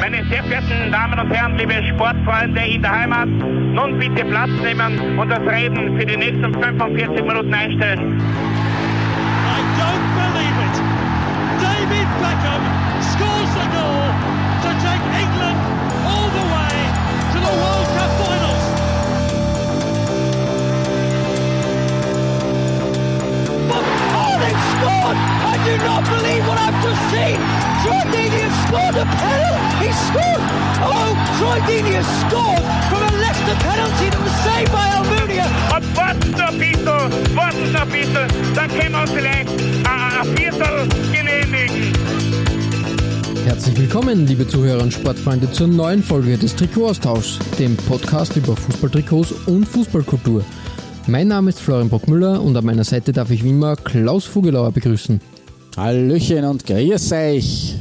[0.00, 5.18] Meine sehr verehrten Damen und Herren, liebe Sportfreunde in der Heimat, nun bitte Platz nehmen
[5.18, 8.20] und das Reden für die nächsten 45 Minuten einstellen.
[8.20, 10.76] I don't believe it.
[11.60, 12.77] David Beckham
[25.68, 27.36] do not believe what I've just seen!
[27.84, 29.84] Troy Deeney has scored a penalty!
[29.84, 30.42] He scored!
[30.80, 35.18] Oh, Troy Deeney has scored from a Leicester penalty that was saved by Almunia!
[37.72, 41.92] Noch ein bisschen, dann können wir uns vielleicht ein, ein Viertel genehmigen.
[43.44, 49.32] Herzlich willkommen, liebe Zuhörer und Sportfreunde, zur neuen Folge des Trikotaustauschs, dem Podcast über Fußballtrikots
[49.46, 50.42] und Fußballkultur.
[51.06, 54.72] Mein Name ist Florian Brockmüller und an meiner Seite darf ich wie immer Klaus Vogelauer
[54.72, 55.20] begrüßen.
[55.76, 57.76] Hallöchen und grüß euch.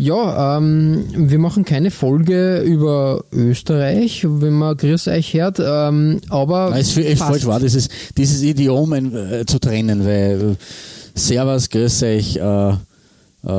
[0.00, 6.72] Ja, ähm, wir machen keine Folge über Österreich, wenn man Grüß euch hört, ähm, aber
[6.76, 12.04] Es ist echt falsch war, dieses, dieses Idiom äh, zu trennen, weil äh, Servus, grüß
[12.04, 12.72] euch, äh,
[13.46, 13.50] äh,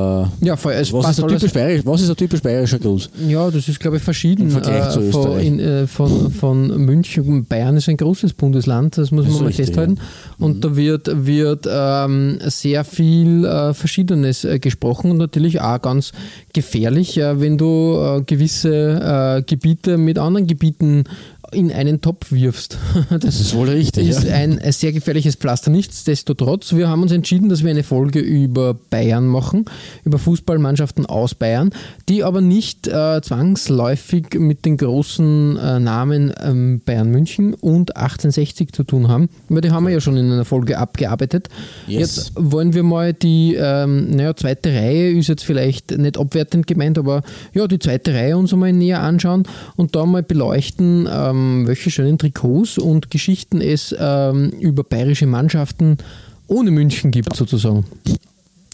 [0.44, 3.10] Ja, voll, es was, ist typisch bayerisch, was ist ein typisch bayerischer Gruß?
[3.28, 4.42] Ja, das ist, glaube ich, verschieden.
[4.42, 5.46] Im Vergleich zu von, Österreich.
[5.46, 7.44] in, äh, von, von München.
[7.46, 9.94] Bayern ist ein großes Bundesland, das muss Das man mal richtig, festhalten.
[9.96, 10.44] ja.
[10.46, 10.60] Und Mhm.
[10.60, 16.12] da wird, wird ähm, sehr viel äh, Verschiedenes äh, gesprochen und natürlich auch ganz
[16.52, 21.04] gefährlich, äh, wenn du äh, gewisse äh, Gebiete mit anderen Gebieten
[21.52, 22.78] in einen Topf wirfst.
[23.10, 24.08] Das ist wohl richtig.
[24.08, 24.34] ist ja.
[24.34, 25.70] ein äh, sehr gefährliches Pflaster.
[25.70, 29.64] Nichtsdestotrotz, wir haben uns entschieden, dass wir eine Folge über Bayern machen,
[30.04, 31.70] über Fußballmannschaften aus Bayern,
[32.08, 38.72] die aber nicht äh, zwangsläufig mit den großen äh, Namen ähm, Bayern München und 1860
[38.72, 41.48] zu tun haben, weil die haben wir ja schon in einer Folge abgearbeitet.
[41.86, 42.00] Yes.
[42.00, 46.98] Jetzt wollen wir mal die, ähm, naja, zweite Reihe ist jetzt vielleicht nicht abwertend gemeint,
[46.98, 49.44] aber ja, die zweite Reihe uns einmal näher anschauen
[49.76, 55.98] und da mal beleuchten, ähm, welche schönen Trikots und Geschichten es ähm, über bayerische Mannschaften
[56.46, 57.84] ohne München gibt, sozusagen.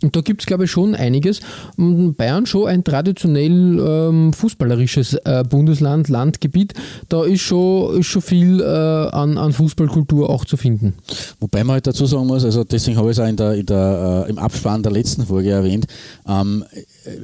[0.06, 1.41] Und da gibt es, glaube ich, schon einiges.
[1.77, 6.75] Bayern schon ein traditionell ähm, fußballerisches äh, Bundesland, Landgebiet.
[7.09, 10.95] Da ist schon, ist schon viel äh, an, an Fußballkultur auch zu finden.
[11.41, 13.66] Wobei man halt dazu sagen muss, also deswegen habe ich es auch in der, in
[13.66, 15.89] der, äh, im Abspann der letzten Folge erwähnt,
[16.28, 16.65] ähm,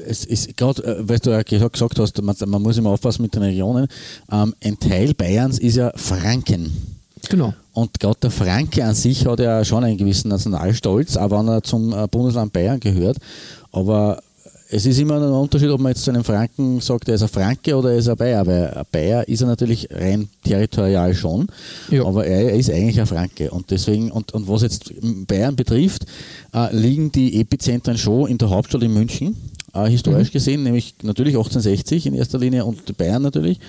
[0.08, 3.22] es ist gerade, äh, weil du ja gesagt, gesagt hast, man, man muss immer aufpassen
[3.22, 3.86] mit den Regionen,
[4.32, 6.91] ähm, ein Teil Bayerns ist ja Franken.
[7.28, 7.54] Genau.
[7.72, 11.62] Und gerade der Franke an sich hat ja schon einen gewissen Nationalstolz, auch wenn er
[11.62, 13.16] zum äh, Bundesland Bayern gehört.
[13.70, 14.20] Aber
[14.74, 17.28] es ist immer ein Unterschied, ob man jetzt zu einem Franken sagt, er ist ein
[17.28, 21.46] Franke oder er ist ein Bayer, weil ein Bayer ist er natürlich rein territorial schon,
[21.90, 22.06] Ja.
[22.06, 23.50] aber er ist eigentlich ein Franke.
[23.50, 24.92] Und deswegen, und, und was jetzt
[25.26, 26.06] Bayern betrifft,
[26.54, 29.36] äh, liegen die Epizentren schon in der Hauptstadt in München,
[29.74, 33.60] äh, historisch gesehen, nämlich natürlich 1860 in erster Linie und Bayern natürlich.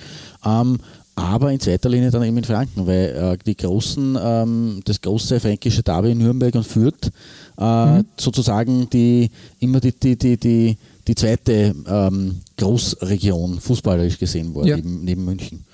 [0.44, 0.78] Ähm,
[1.16, 5.38] aber in zweiter Linie dann eben in Franken, weil äh, die großen, ähm, das große
[5.40, 7.10] fränkische Derby in Nürnberg und Fürth
[7.56, 9.30] äh, sozusagen die
[9.60, 10.76] immer die, die, die, die,
[11.06, 14.76] die zweite ähm, Großregion fußballerisch gesehen wurde, Ja.
[14.76, 15.64] neben, neben München.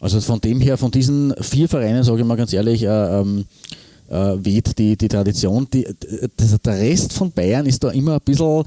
[0.00, 3.40] Also von dem her, von diesen vier Vereinen, sage ich mal ganz ehrlich, äh, ähm,
[3.40, 3.44] äh,
[4.08, 5.66] weht die, die Tradition.
[5.72, 5.86] Die,
[6.64, 8.64] der Rest von Bayern ist da immer ein bisschen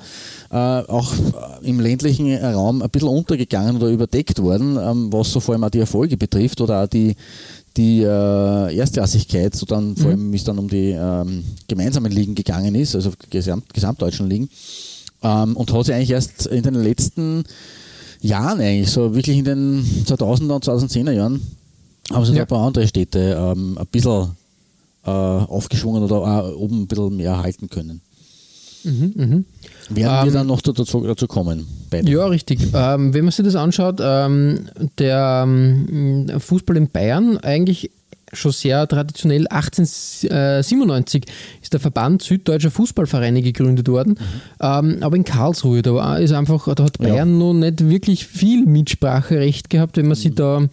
[0.52, 5.40] äh, auch äh, im ländlichen Raum ein bisschen untergegangen oder überdeckt worden, ähm, was so
[5.40, 7.16] vor allem auch die Erfolge betrifft oder auch die,
[7.75, 12.34] die äh, Erstklassigkeit, so dann vor allem, wie es dann um die ähm, gemeinsamen Ligen
[12.34, 14.50] gegangen ist, also gesamt, gesamtdeutschen Ligen.
[15.22, 17.44] Ähm, und hat sich eigentlich erst in den letzten
[18.22, 21.42] Jahren eigentlich, so wirklich in den 2000er und 2010er Jahren,
[22.12, 22.40] haben sich Ja.
[22.40, 24.30] da ein paar andere Städte ähm, ein bisschen
[25.07, 28.01] äh, aufgeschwungen oder oben ein bisschen mehr halten können.
[28.84, 29.45] Werden
[29.90, 31.68] wir Ähm, dann noch dazu, dazu kommen?
[31.90, 32.09] Beide.
[32.09, 32.59] Ja, richtig.
[32.73, 37.91] Ähm, wenn man sich das anschaut, ähm, der ähm, Fußball in Bayern eigentlich
[38.34, 39.47] schon sehr traditionell.
[39.47, 41.24] 1897
[41.62, 44.19] ist der Verband Süddeutscher Fußballvereine gegründet worden,
[44.62, 45.81] ähm, aber in Karlsruhe.
[45.81, 47.07] Da ist einfach, da hat Ja.
[47.09, 50.68] Bayern noch nicht wirklich viel Mitspracherecht gehabt, wenn man sich da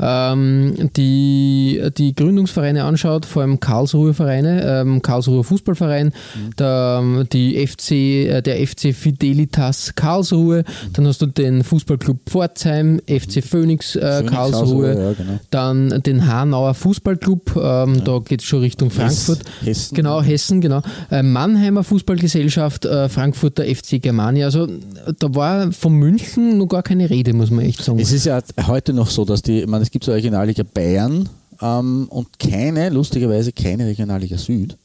[0.00, 6.12] ähm, die, die Gründungsvereine anschaut, vor allem Karlsruher Vereine, ähm, Karlsruher Fußballverein,
[6.58, 13.00] der, ähm, die FC, äh, der FC Fidelitas Karlsruhe, dann hast du den Fußballclub Pforzheim,
[13.06, 15.40] FC Phoenix, äh, Phoenix Karlsruhe, Karlsruhe, ja, genau.
[15.50, 19.40] dann den Hanauer Fußballclub, ähm, da geht es schon Richtung Frankfurt.
[19.62, 19.94] Hessen.
[19.94, 20.82] Genau, Hessen, genau.
[21.10, 24.46] Äh, Mannheimer Fußballgesellschaft, äh, Frankfurter FC Germania.
[24.46, 24.70] Also äh,
[25.18, 27.98] da war von München noch gar keine Rede, muss man echt sagen.
[27.98, 31.26] Es ist ja heute noch so, dass die, meine, es gibt so Regionalliga Bayern
[31.62, 34.76] ähm, und keine, lustigerweise keine Regionalliga Süd.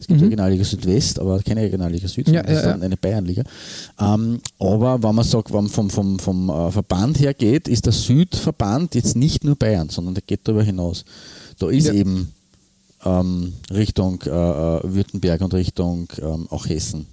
[0.00, 2.86] Es gibt Regionalliga Südwest, aber keine Regionalliga Süd, Ja, sondern ja, dann ja.
[2.86, 3.44] eine Bayernliga.
[4.00, 7.86] Ähm, aber wenn man sagt, wenn man vom, vom, vom äh, Verband her geht, ist
[7.86, 11.04] der Südverband jetzt nicht nur Bayern, sondern der geht darüber hinaus.
[11.60, 11.92] Da ist Ja.
[11.92, 12.32] eben
[13.04, 17.06] ähm, Richtung äh, äh, Württemberg und Richtung ähm, auch Hessen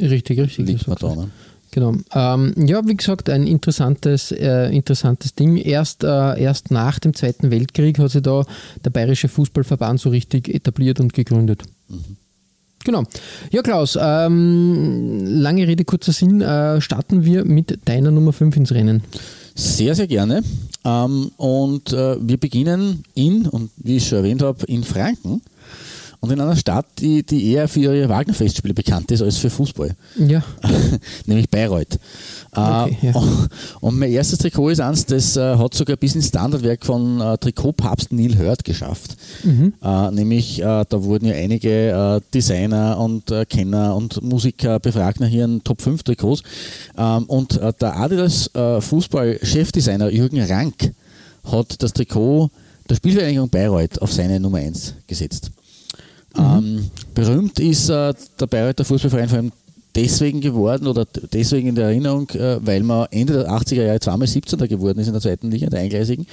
[0.00, 0.66] Richtig, richtig.
[0.68, 1.16] liegt man da.
[1.16, 1.30] Ne?
[1.76, 1.92] Genau.
[2.14, 5.58] Ähm, ja, wie gesagt, ein interessantes, äh, interessantes Ding.
[5.58, 8.46] Erst, äh, erst nach dem Zweiten Weltkrieg hat sich da
[8.82, 11.64] der Bayerische Fußballverband so richtig etabliert und gegründet.
[12.82, 13.04] Genau.
[13.50, 16.40] Ja, Klaus, ähm, lange Rede, kurzer Sinn.
[16.40, 19.02] Äh, starten wir mit deiner Nummer 5 ins Rennen.
[19.54, 20.42] Sehr, sehr gerne.
[20.82, 25.42] Ähm, und äh, wir beginnen in, und wie ich schon erwähnt habe, in Franken.
[26.20, 29.94] Und in einer Stadt, die, die eher für ihre Wagner-Festspiele bekannt ist als für Fußball.
[30.16, 30.42] Ja,
[31.26, 31.98] nämlich Bayreuth.
[32.52, 33.22] Okay, äh, ja.
[33.80, 37.36] Und mein erstes Trikot ist eins, das äh, hat sogar bis ins Standardwerk von äh,
[37.36, 39.16] Trikotpapst Neil Hurt geschafft.
[39.44, 39.74] Mhm.
[39.82, 45.82] Äh, nämlich, da wurden ja einige Designer und Kenner und Musiker befragt nach ihren Top
[45.82, 46.42] 5 Trikots.
[46.96, 50.92] Ähm, und der Adidas Fußball-Chefdesigner Jürgen Rank
[51.44, 52.50] hat das Trikot
[52.88, 55.50] der Spielvereinigung Bayreuth auf seine Nummer 1 gesetzt.
[56.38, 59.52] Ähm, berühmt ist äh, der Bayreuther Fußballverein vor allem
[59.96, 64.28] deswegen geworden oder deswegen in der Erinnerung, äh, weil man Ende der 80er Jahre zweimal
[64.28, 64.68] 17.
[64.68, 66.26] geworden ist in der zweiten Liga, der eingleisigen,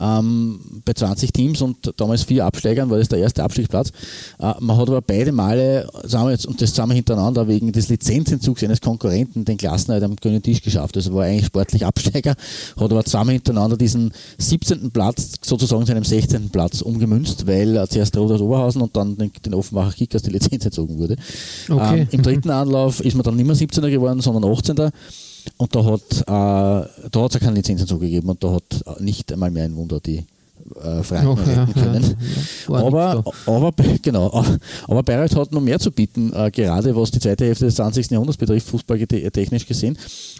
[0.00, 3.90] ähm, bei 20 Teams und damals vier Absteigern war das der erste Abstiegsplatz.
[4.38, 8.62] Äh, man hat aber beide Male, wir jetzt, und das zusammen hintereinander, wegen des Lizenzentzugs
[8.62, 10.96] eines Konkurrenten den Klassenerhalt am grünen Tisch geschafft.
[10.96, 12.36] Also war eigentlich sportlich Absteiger,
[12.76, 14.92] hat aber zusammen hintereinander diesen 17.
[14.92, 16.50] Platz sozusagen zu einem 16.
[16.50, 20.64] Platz umgemünzt, weil äh, zuerst Roders Oberhausen und dann den, den Offenbacher Kickers die Lizenz
[20.64, 21.16] entzogen wurde.
[21.68, 22.00] Okay.
[22.02, 24.76] Ähm, Im dritten Anlauf ist man dann nicht mehr 17er geworden, sondern 18.
[25.56, 29.32] Und da hat äh, da hat es ja keine Lizenzentzug gegeben und da hat nicht
[29.32, 30.24] einmal mehr ein Wunder die
[30.82, 32.16] äh, Franken Oh, ja, retten ja, können.
[32.66, 32.72] ja.
[32.72, 33.72] War aber, aber,
[34.02, 34.44] genau,
[34.86, 38.10] aber Bayreuth hat noch mehr zu bieten, äh, gerade was die zweite Hälfte des 20.
[38.10, 39.96] Jahrhunderts betrifft, fußballtechnisch gesehen.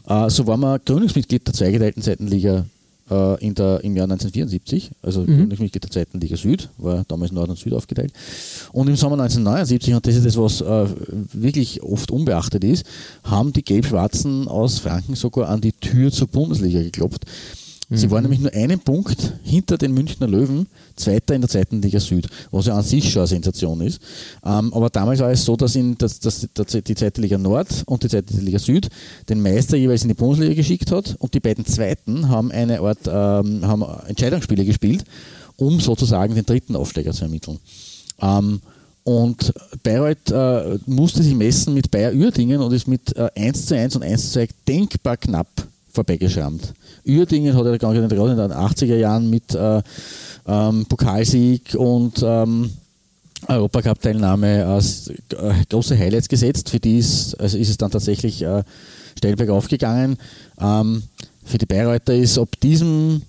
[0.06, 2.66] Äh, so war man Gründungsmitglied der zweigeteilten Seitenliga
[3.10, 7.48] äh, in der, im Jahr 1974, also Gründungsmitglied der zweiten Liga Süd, war damals Nord
[7.50, 8.12] und Süd aufgeteilt.
[8.72, 10.86] Und im Sommer 1979, und das ist das, was äh,
[11.32, 12.86] wirklich oft unbeachtet ist,
[13.24, 17.24] haben die Gelb-Schwarzen aus Franken sogar an die Tür zur Bundesliga geklopft.
[17.90, 21.98] Sie waren nämlich nur einen Punkt hinter den Münchner Löwen, Zweiter in der zweiten Liga
[21.98, 23.98] Süd, was ja an sich schon eine Sensation ist.
[24.44, 26.40] Ähm, aber damals war es so, dass, in, dass, dass
[26.70, 28.88] die- die zweite Liga Nord und die zweite Liga Süd
[29.30, 32.98] den Meister jeweils in die Bundesliga geschickt hat und die beiden Zweiten haben eine Art
[33.06, 35.04] ähm, haben Entscheidungsspiele gespielt,
[35.56, 37.58] um sozusagen den dritten Aufsteiger zu ermitteln.
[38.20, 38.60] Ähm,
[39.04, 43.74] und Bayreuth äh, musste sich messen mit Bayer Uerdingen und ist mit äh, 1 zu
[43.74, 45.48] 1 und 1 zu 2 denkbar knapp
[45.98, 46.74] vorbeigeschrammt.
[47.06, 48.18] Uerdingen hat ja gerade in den
[48.52, 49.82] 80er Jahren mit äh,
[50.46, 52.70] ähm, Pokalsieg und ähm,
[53.48, 56.70] Europacup-Teilnahme äh, große Highlights gesetzt.
[56.70, 58.62] Für die ist, also ist es dann tatsächlich äh,
[59.16, 60.16] steil bergauf gegangen.
[60.60, 61.02] Ähm,
[61.44, 63.22] für die Bayreuther ist ab diesem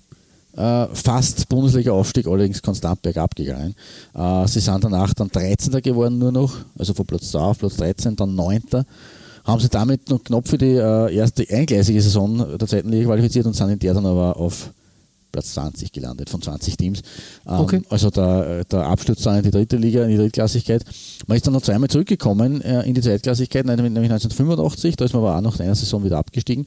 [0.56, 3.74] äh, fast Bundesliga-Aufstieg allerdings konstant bergab gegangen.
[4.14, 5.80] Äh, sie sind danach dann 13.
[5.82, 8.62] geworden nur noch, also von Platz 2 auf Platz 13, dann 9.
[9.44, 13.46] Haben sie damit noch knapp für die äh, erste eingleisige Saison der zweiten Liga qualifiziert
[13.46, 14.70] und sind in der dann aber auf
[15.32, 17.02] Platz 20 gelandet von 20 Teams.
[17.48, 17.82] Ähm, Okay.
[17.88, 20.84] Also der, der Absturz dann in die dritte Liga, in die Drittklassigkeit.
[21.26, 25.22] Man ist dann noch zweimal zurückgekommen äh, in die Zweitklassigkeit, nämlich 1985, da ist man
[25.22, 26.66] aber auch nach einer Saison wieder abgestiegen.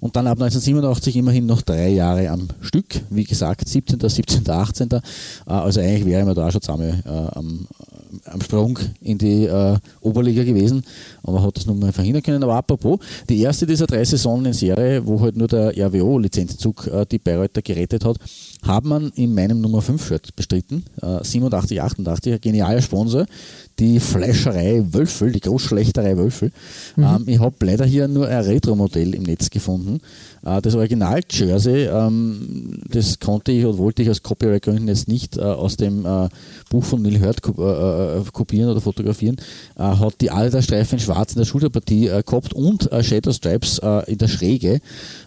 [0.00, 3.00] Und dann ab 1987 immerhin noch drei Jahre am Stück.
[3.10, 4.90] Wie gesagt, 17., 17., 18.
[4.90, 5.00] Äh,
[5.46, 7.66] also eigentlich wäre man da auch schon zusammen äh, am,
[8.24, 10.84] am Sprung in die äh, Oberliga gewesen,
[11.22, 12.42] aber hat das nun mal verhindern können.
[12.42, 17.06] Aber apropos, die erste dieser drei Saisonen in Serie, wo halt nur der RWO-Lizenzzug äh,
[17.10, 18.18] die Bayreuther gerettet hat,
[18.62, 20.84] hat man in meinem Nummer 5-Shirt bestritten.
[21.00, 23.26] Äh, 87, 88, ein genialer Sponsor.
[23.78, 26.52] Die Fleischerei Wölfel, die Großschlechterei Wölfel.
[26.96, 30.00] Ähm, ich habe leider hier nur ein Retro-Modell im Netz gefunden.
[30.44, 35.42] Äh, das Original-Jersey, ähm, das konnte ich und wollte ich aus Copyright-Gründen jetzt nicht äh,
[35.42, 36.28] aus dem äh,
[36.70, 39.36] Buch von Neil Hurt ko äh, äh, kopieren oder fotografieren,
[39.76, 44.80] hat die Adidas-Streifen in schwarz in der Schulterpartie gehabt und Shadow Stripes in der Schräge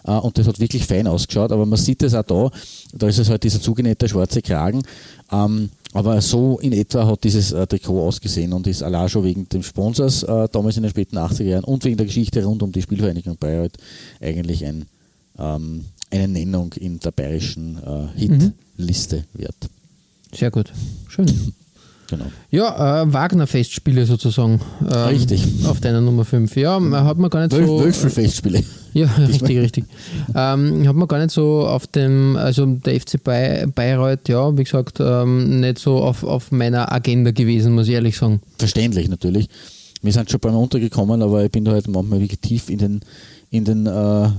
[0.04, 2.52] und das hat wirklich fein ausgeschaut, aber man sieht es auch da,
[2.98, 4.84] da ist es halt dieser zugenähte schwarze Kragen,
[5.32, 9.48] ähm, aber so in etwa hat dieses äh, Trikot ausgesehen und ist allein schon wegen
[9.48, 12.72] des Sponsors äh, damals in den späten 80er Jahren und wegen der Geschichte rund um
[12.72, 13.78] die Spielvereinigung Bayreuth
[14.20, 14.86] eigentlich ein,
[15.38, 19.70] ähm, eine Nennung in der bayerischen äh, Hitliste wert.
[20.34, 20.74] Sehr gut.
[21.08, 21.28] Schön.
[22.10, 22.26] Genau.
[22.52, 24.62] Ja, äh, Wagner-Festspiele sozusagen.
[24.82, 25.44] Ähm, Richtig.
[25.66, 26.56] Auf deiner Nummer 5.
[26.56, 27.80] Ja, hat man gar nicht Wölf, so.
[27.80, 28.64] Wölfelfestspiele.
[28.94, 29.86] Ja, richtig, richtig.
[30.36, 34.64] Ähm, hat man gar nicht so auf dem, also der FC Bay, Bayreuth, ja, wie
[34.64, 38.42] gesagt, ähm, nicht so auf, auf meiner Agenda gewesen, muss ich ehrlich sagen.
[38.58, 39.50] Verständlich natürlich.
[40.02, 43.00] Wir sind schon beim untergekommen, aber ich bin da halt manchmal wirklich tief in den,
[43.50, 44.30] in den äh,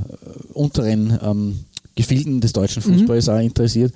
[0.54, 1.58] unteren ähm,
[1.96, 3.92] Gefilden des deutschen Fußballs auch interessiert.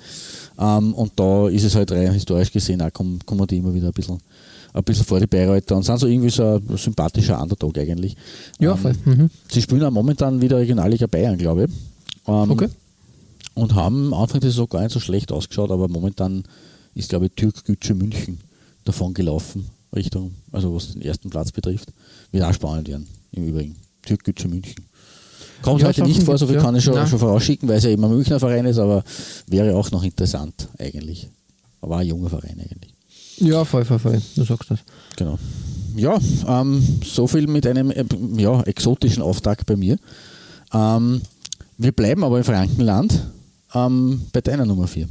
[0.59, 3.87] Ähm, und da ist es halt rein historisch gesehen auch, kommen, kommen die immer wieder
[3.87, 4.19] ein bisschen,
[4.73, 8.15] ein bisschen vor die Bayreuther und sind so irgendwie so ein sympathischer Underdog eigentlich.
[8.59, 8.93] Ja, Ähm, voll.
[9.05, 9.29] Mhm.
[9.49, 11.71] Sie spielen auch momentan wieder Regionalliga Bayern, glaube ich.
[12.27, 12.69] Ähm, Okay.
[13.53, 16.43] Und haben Anfang der Saison gar nicht so schlecht ausgeschaut, aber momentan
[16.95, 18.39] ist, glaube ich, Türk Gütsche München
[18.85, 21.89] davon gelaufen, Richtung, also was den ersten Platz betrifft.
[22.31, 23.75] Wird auch spannend werden, im Übrigen.
[24.03, 24.85] Türk Gütsche München.
[25.61, 27.91] Kommt Ja, heute nicht vor, so viel kann ich schon, schon vorausschicken, weil es ja
[27.91, 29.03] eben ein Münchner Verein ist, aber
[29.47, 31.29] wäre auch noch interessant eigentlich.
[31.81, 32.93] Aber ein junger Verein eigentlich.
[33.37, 34.21] Ja, voll, voll, voll.
[34.35, 34.79] Du sagst das.
[35.17, 35.37] Genau.
[35.95, 38.05] Ja, ähm, so viel mit einem äh,
[38.37, 39.97] ja, exotischen Auftakt bei mir.
[40.73, 41.21] Ähm,
[41.77, 43.19] wir bleiben aber im Frankenland
[43.73, 45.07] ähm, bei deiner Nummer 4.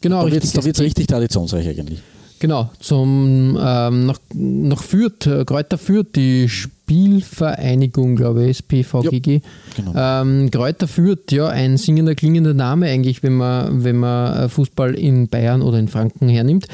[0.00, 0.66] Genau, da wird richtig.
[0.66, 2.00] es richtig traditionsreich eigentlich.
[2.38, 6.50] Genau, zum ähm, nach, nach Fürth, äh, Kräuter Fürth, die
[6.84, 9.40] Spielvereinigung, glaube ich, SPVGG.
[9.74, 9.92] genau.
[9.96, 14.94] Ähm, Kräuter Fürth, ja, ein singender, klingender Name eigentlich, wenn man, wenn man äh, Fußball
[14.94, 16.66] in Bayern oder in Franken hernimmt.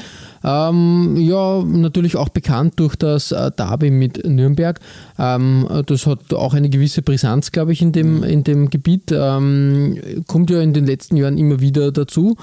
[0.42, 4.80] Ähm, ja, natürlich auch bekannt durch das äh, Derby mit Nürnberg.
[5.16, 9.12] Ähm, das hat auch eine gewisse Brisanz, glaube ich, in dem, in dem Gebiet.
[9.12, 12.36] Ähm, kommt ja in den letzten Jahren immer wieder dazu.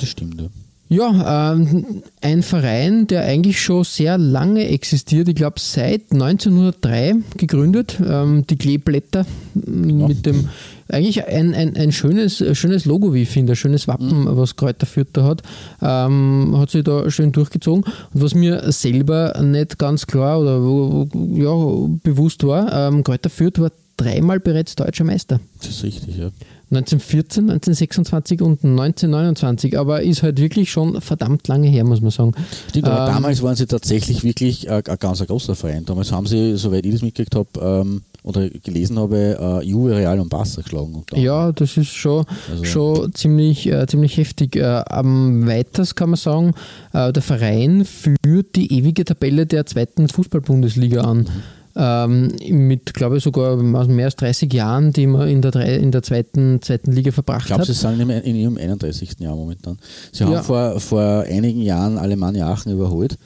[0.00, 0.40] Das stimmt.
[0.40, 0.48] Ja.
[0.92, 7.98] Ja, ähm, ein Verein, der eigentlich schon sehr lange existiert, ich glaube seit 1903 gegründet,
[8.06, 10.50] ähm, die Kleeblätter m, mit dem,
[10.88, 14.84] eigentlich ein, ein, ein schönes, schönes Logo, wie ich finde, ein schönes Wappen, was Kräuter
[14.84, 15.42] Fürth da hat,
[15.80, 17.84] ähm, hat sich da schön durchgezogen.
[17.84, 20.58] Und was mir selber nicht ganz klar oder
[21.32, 25.40] ja, bewusst war, ähm, Kräuter Fürth war dreimal bereits deutscher Meister.
[25.58, 26.30] Das ist richtig, ja.
[26.72, 32.32] 1914, 1926 und 1929, aber ist halt wirklich schon verdammt lange her, muss man sagen.
[32.70, 35.84] Stimmt, aber Ähm, damals waren sie tatsächlich wirklich ein, ein ganz großer Verein.
[35.84, 40.18] Damals haben sie, soweit ich das mitgekriegt habe ähm, oder gelesen habe, äh, Juve, Real
[40.20, 41.02] und Barca geschlagen.
[41.14, 44.56] Ja, das ist schon, Also- schon ziemlich, äh, ziemlich heftig.
[44.56, 46.54] Äh, am weiters kann man sagen,
[46.92, 51.28] äh, der Verein führt die ewige Tabelle der zweiten Fußball-Bundesliga an.
[51.74, 55.90] Ähm, mit, glaube ich, sogar mehr als 30 Jahren, die man in der, drei, in
[55.90, 57.66] der zweiten, zweiten Liga verbracht Ich glaube, hat.
[57.68, 59.18] sie sind in, ihrem 31.
[59.20, 59.78] Jahr momentan.
[60.12, 60.42] Sie haben Ja.
[60.42, 63.16] vor, vor einigen Jahren Alemannia Aachen überholt.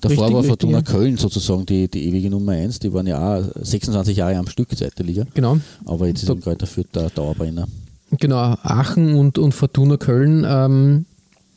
[0.00, 0.82] Davor Richtig, war richtig, Fortuna ja.
[0.82, 2.78] Köln sozusagen die, die ewige Nummer 1.
[2.80, 5.24] Die waren ja auch 26 Jahre am Stück zweite Liga.
[5.34, 5.58] Genau.
[5.84, 7.66] Aber jetzt ist Da- Kräuter Fürth der Dauerbrenner.
[8.12, 11.06] Genau, Aachen und, und Fortuna Köln ähm,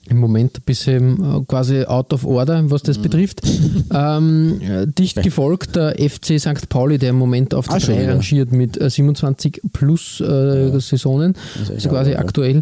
[0.09, 2.87] im Moment ein bisschen äh, quasi out of order, was Mhm.
[2.87, 3.41] das betrifft.
[3.93, 6.67] ähm, äh, dicht gefolgt der FC St.
[6.69, 8.13] Pauli, der im Moment auf der Ah, schon 3 wieder.
[8.13, 12.19] rangiert mit äh, 27 plus äh, Saisonen, ist echt also quasi auch, ja.
[12.19, 12.61] aktuell.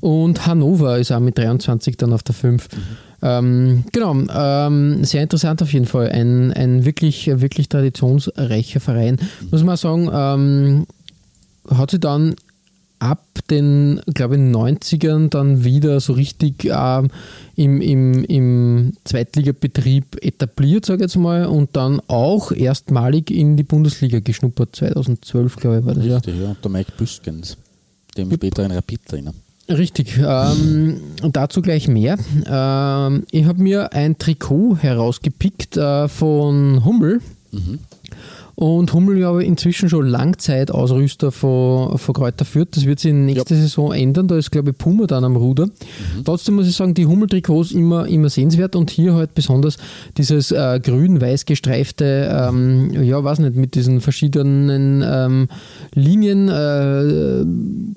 [0.00, 2.68] Und Hannover ist auch mit 23 dann auf der 5.
[2.70, 2.78] Mhm.
[3.20, 6.08] Ähm, genau, ähm, sehr interessant auf jeden Fall.
[6.10, 9.16] Ein, ein wirklich, wirklich traditionsreicher Verein.
[9.40, 9.48] Mhm.
[9.50, 10.86] Muss man sagen, ähm,
[11.76, 12.34] hat sie dann
[12.98, 17.08] ab den, glaube ich, 90ern dann wieder so richtig ähm,
[17.56, 23.62] im, im, im Zweitligabetrieb etabliert, sage ich jetzt mal, und dann auch erstmalig in die
[23.62, 24.76] Bundesliga geschnuppert.
[24.76, 26.16] 2012, glaube ich, war das ja.
[26.16, 26.50] Richtig, ja.
[26.50, 27.56] Und der Mike Büskens,
[28.16, 29.32] dem späteren Rapid-Trainer.
[29.68, 30.98] Richtig, ähm,
[31.30, 32.16] dazu gleich mehr.
[32.46, 37.20] Ähm, ich habe mir ein Trikot herausgepickt äh, von Hummel.
[38.60, 42.70] Und Hummel, ich, inzwischen schon Langzeitausrüster von, von Kräuter Fürth.
[42.72, 44.26] Das wird sich in nächster Saison ändern.
[44.26, 45.68] Da ist, glaube ich, Puma dann am Ruder.
[46.24, 49.76] Trotzdem muss ich sagen, die Hummel-Trikots immer, immer sehenswert und hier halt besonders
[50.16, 55.48] dieses äh, grün-weiß gestreifte, ähm, ja, weiß nicht, mit diesen verschiedenen ähm,
[55.94, 57.44] Linien, äh,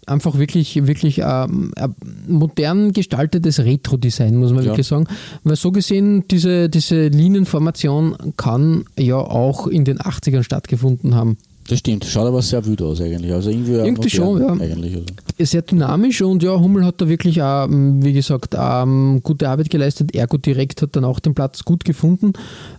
[0.06, 1.96] einfach wirklich, wirklich ähm, ein
[2.28, 4.70] modern gestaltetes Retro-Design, muss man Ja.
[4.70, 5.06] wirklich sagen.
[5.44, 11.38] Weil so gesehen, diese, diese Linienformation kann ja auch in den 80ern stattgefunden haben.
[11.70, 13.32] Das stimmt, schaut aber sehr wütend aus eigentlich.
[13.32, 14.48] Also irgendwie, Irgendwie schon, ja.
[14.52, 15.06] Eigentlich, also.
[15.40, 20.14] Sehr dynamisch und ja, Hummel hat da wirklich auch, wie gesagt, ähm, gute Arbeit geleistet.
[20.16, 22.34] Ergo direkt hat dann auch den Platz gut gefunden.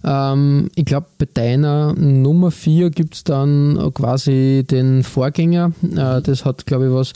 [0.04, 5.72] Ähm, ich glaube, bei deiner Nummer 4 gibt es dann quasi den Vorgänger.
[5.82, 7.12] Äh, das hat, glaube ich, was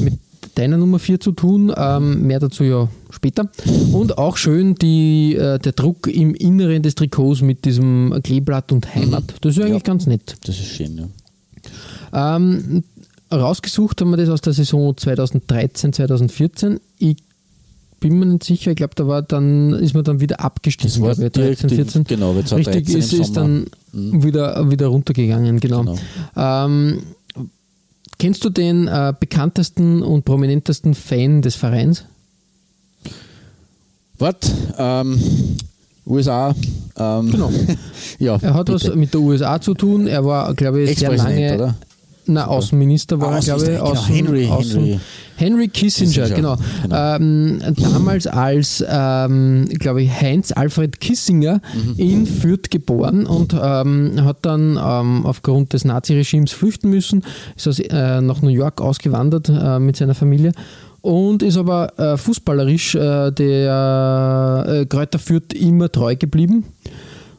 [0.00, 0.18] mit
[0.54, 1.72] deiner Nummer 4 zu tun.
[1.76, 3.48] Ähm, mehr dazu ja später.
[3.92, 8.94] Und auch schön die, äh, der Druck im Inneren des Trikots mit diesem Kleeblatt und
[8.94, 9.24] Heimat.
[9.40, 9.92] Das ist eigentlich Ja.
[9.92, 10.36] ganz nett.
[10.44, 10.96] Das ist schön,
[12.12, 12.36] ja.
[12.36, 12.82] Ähm,
[13.32, 16.80] rausgesucht haben wir das aus der Saison 2013, 2014.
[16.98, 17.16] Ich
[18.00, 18.70] bin mir nicht sicher.
[18.70, 21.62] Ich glaube, da war dann, ist man dann wieder abgestiegen, Das war glaube ich, direkt
[21.62, 22.04] 13, die- 14.
[22.04, 22.48] genau, weil Richtig,
[22.86, 25.80] 2013 ist, ist dann wieder, wieder runtergegangen, genau.
[25.80, 25.96] Genau.
[26.36, 27.00] Ähm,
[28.18, 32.04] kennst du den äh, bekanntesten und prominentesten Fan des Vereins?
[34.18, 34.34] Was?
[34.76, 35.20] Ähm,
[36.06, 36.54] USA.
[36.96, 37.52] Ähm, Genau.
[38.18, 38.96] ja, Er hat was bitte.
[38.96, 40.06] mit der USA zu tun.
[40.08, 41.54] Er war, glaube ich, sehr lange.
[41.54, 41.74] oder?
[42.30, 43.68] Na, Außenminister war er, glaube ich.
[43.78, 44.04] Genau.
[44.06, 45.00] Henry- Außen, Henry-
[45.36, 46.56] Henry Kissinger, Kissinger, genau.
[46.82, 47.16] genau.
[47.16, 51.94] Ähm, damals als, ähm, glaube ich, Heinz Alfred Kissinger Mhm.
[51.96, 57.22] in Fürth geboren und ähm, hat dann ähm, aufgrund des Naziregimes flüchten müssen,
[57.56, 60.52] ist aus, äh, nach New York ausgewandert äh, mit seiner Familie
[61.00, 66.64] und ist aber äh, fußballerisch äh, der äh, Kräuter Fürth immer treu geblieben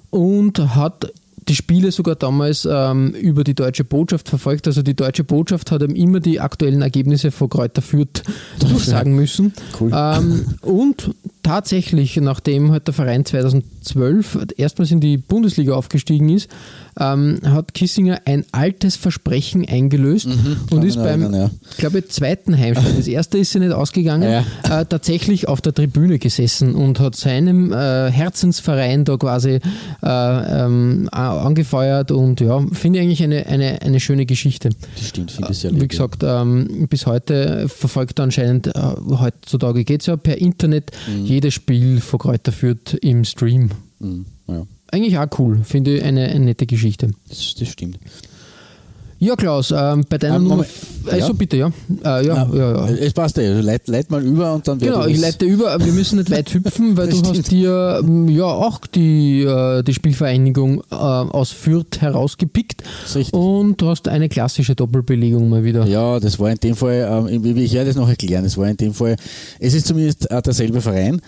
[0.10, 1.12] und hat
[1.50, 4.68] die Spiele sogar damals ähm, über die deutsche Botschaft verfolgt.
[4.68, 8.24] Also die deutsche Botschaft hat ihm immer die aktuellen Ergebnisse von Kräuter Fürth
[8.60, 9.54] durchsagen müssen.
[9.80, 9.92] Cool.
[9.94, 11.10] Ähm, und
[11.50, 16.48] tatsächlich, nachdem halt der Verein 2012 erstmals in die Bundesliga aufgestiegen ist,
[17.00, 20.58] ähm, hat Kissinger ein altes Versprechen eingelöst und Mhm.
[20.70, 21.50] kann ist beim, erinnern, ja.
[21.78, 24.82] glaube, zweiten Heimspiel, das erste ist sie nicht ausgegangen, Ja.
[24.82, 29.60] äh, tatsächlich auf der Tribüne gesessen und hat seinem äh, Herzensverein da quasi
[30.04, 34.70] äh, ähm, angefeuert und ja, finde ich eigentlich eine, eine, eine schöne Geschichte.
[34.98, 38.72] Das stimmt, finde ich sehr Wie gesagt, ähm, bis heute verfolgt er anscheinend, äh,
[39.20, 40.92] heutzutage geht es ja per Internet
[41.40, 43.70] jedes Spiel von Kräuter Fürth im Stream.
[44.00, 47.12] Mhm, ja, Eigentlich auch cool, finde ich eine, eine nette Geschichte.
[47.30, 47.98] das, das stimmt.
[49.22, 50.66] Ja, Klaus, ähm, bei deiner Ähm, Nummer.
[51.06, 51.34] Also Ja.
[51.34, 51.68] bitte, ja.
[52.06, 52.88] Äh, ja, ja, ja.
[52.90, 53.48] Es passt eh.
[53.48, 56.54] Also Leit, leit mal über und dann Genau, ich leite über, wir müssen nicht weit
[56.54, 61.52] hüpfen, weil Das du hast dir ähm, ja auch die, äh, die Spielvereinigung äh, aus
[61.52, 62.84] Fürth herausgepickt
[63.16, 63.34] richtig.
[63.34, 65.86] und du hast eine klassische Doppelbelegung mal wieder.
[65.86, 68.70] Ja, das war in dem Fall, ähm, ich, ich werde das noch erklären, es war
[68.70, 69.16] in dem Fall,
[69.60, 71.22] es ist zumindest äh, derselbe Verein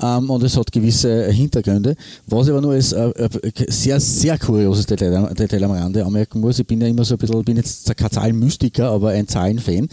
[0.00, 1.96] ähm, und es hat gewisse Hintergründe.
[2.26, 3.28] Was ich aber nur als äh, äh,
[3.68, 7.14] sehr, sehr kurioses Detail, am- Detail am Rande anmerken muss, ich bin ja immer so
[7.14, 9.88] ein bisschen, bin jetzt kein Zahlenmystiker, aber ein Zahlenfan.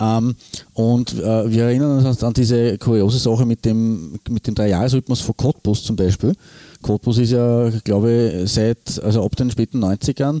[0.00, 0.36] Ähm,
[0.74, 5.36] und äh, wir erinnern uns an diese kuriose Sache mit dem, mit dem Dreijahresrhythmus von
[5.36, 6.34] Cottbus zum Beispiel.
[6.82, 10.40] Cottbus ist ja, glaube ich, seit, also ab den späten 90ern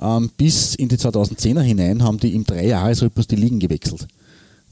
[0.00, 4.06] ähm, bis in die 2010er hinein haben die im Dreijahresrhythmus die Ligen gewechselt.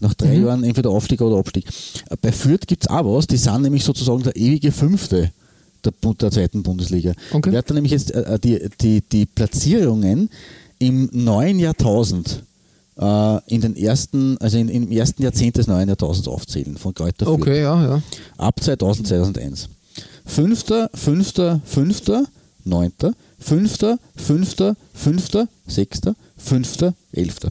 [0.01, 1.67] Nach drei Jahren entweder Aufstieg oder Abstieg.
[2.09, 5.31] Äh, Bei Fürth gibt es auch was, die sind nämlich sozusagen der ewige Fünfte
[5.85, 7.13] der, der zweiten Bundesliga.
[7.33, 7.51] Okay.
[7.51, 10.31] Ich werde dann nämlich jetzt äh, die, die, die Platzierungen
[10.79, 12.43] im neuen Jahrtausend
[12.99, 17.27] äh, in den ersten, also in, im ersten Jahrzehnt des neuen Jahrtausends aufzählen von Kräuter
[17.27, 18.03] Fürth Okay, ja, ja.
[18.39, 19.69] ab 2000, 2001.
[20.25, 22.25] Fünfter, fünfter, fünfter,
[22.65, 27.51] neunter, fünfter, fünfter, fünfter, sechster, fünfter, elfter.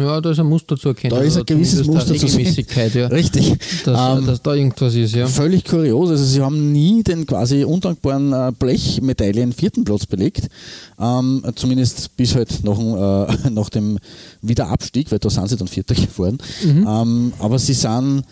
[0.00, 1.14] Ja, da ist ein Muster zu erkennen.
[1.14, 2.64] Da ist ein oder gewisses Muster zu sehen.
[2.94, 3.06] Ja.
[3.08, 3.54] Richtig.
[3.84, 5.26] Dass, Ähm, dass da irgendwas ist, ja.
[5.26, 6.10] Völlig kurios.
[6.10, 10.48] Also sie haben nie den quasi undankbaren äh, Blechmedaillen vierten Platz belegt.
[11.00, 13.98] Ähm, zumindest bis halt nach, dem, äh, nach dem
[14.42, 16.38] Wiederabstieg, weil da sind sie dann Vierter geworden.
[16.64, 18.24] Ähm, aber sie sind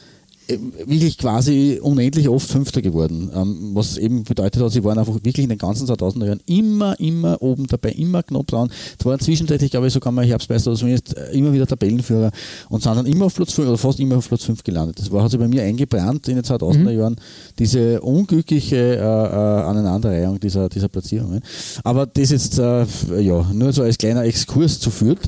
[0.49, 3.31] wirklich quasi unendlich oft Fünfter geworden.
[3.35, 6.99] Ähm, was eben bedeutet hat, sie waren einfach wirklich in den ganzen 2000er Jahren immer,
[7.01, 8.71] immer oben dabei, immer knapp dran.
[8.99, 12.31] Es waren zwischenzeitlich, glaube ich, sogar mal Herbstmeister oder zumindest äh, immer wieder Tabellenführer
[12.69, 14.99] und sind dann immer auf Platz 5 oder fast immer auf Platz 5 gelandet.
[14.99, 17.17] Das war, hat sich bei mir eingebrannt in den 2000er Jahren,
[17.59, 21.41] diese unglückliche äh, äh, Aneinanderreihung dieser, dieser Platzierungen.
[21.85, 22.85] Aber das jetzt, äh,
[23.21, 25.21] ja, nur so als kleiner Exkurs zu Fürth.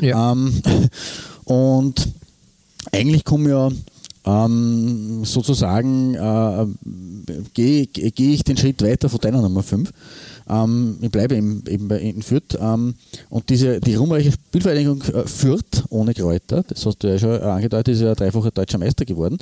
[0.00, 0.32] Ja.
[0.32, 0.62] Ähm,
[1.44, 2.08] und
[2.92, 3.70] eigentlich kommen ja
[4.26, 6.66] ähm, sozusagen äh,
[7.52, 9.92] gehe geh ich den Schritt weiter von deiner Nummer 5.
[10.48, 12.58] Ähm, ich bleibe eben, eben bei in Fürth.
[12.58, 12.94] Ähm,
[13.30, 17.94] und diese, die ruhmreiche Spielvereinigung äh, Fürth ohne Kräuter, das hast du ja schon angedeutet,
[17.94, 19.38] ist ja dreifacher deutscher Meister geworden.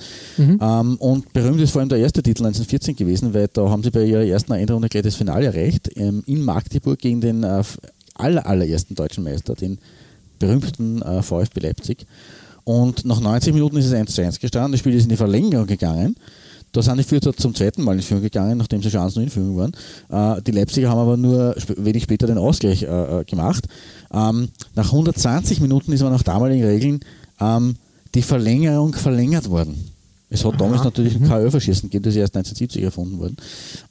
[0.60, 3.90] Ähm, und berühmt ist vor allem der erste Titel 1914 gewesen, weil da haben sie
[3.90, 5.90] bei ihrer ersten Endrunde gleich das Finale erreicht.
[5.96, 7.62] Ähm, in Magdeburg gegen den äh,
[8.14, 9.78] aller, allerersten deutschen Meister, den
[10.38, 12.06] berühmten äh, VfB Leipzig.
[12.64, 14.72] Und nach 90 Minuten ist es 1 zu 1 gestanden.
[14.72, 16.16] Das Spiel ist in die Verlängerung gegangen.
[16.72, 19.28] Da sind die Fürther zum zweiten Mal in Führung gegangen, nachdem sie schon 1 in
[19.28, 20.38] Führung waren.
[20.38, 23.66] Äh, die Leipziger haben aber nur sp wenig später den Ausgleich äh, äh, gemacht.
[24.12, 27.00] Ähm, nach 120 Minuten ist aber nach damaligen Regeln
[27.40, 27.76] ähm,
[28.14, 29.92] die Verlängerung verlängert worden.
[30.30, 33.36] Es hat damals natürlich kein Elferschießen gegeben, das ist erst 1970 erfunden worden.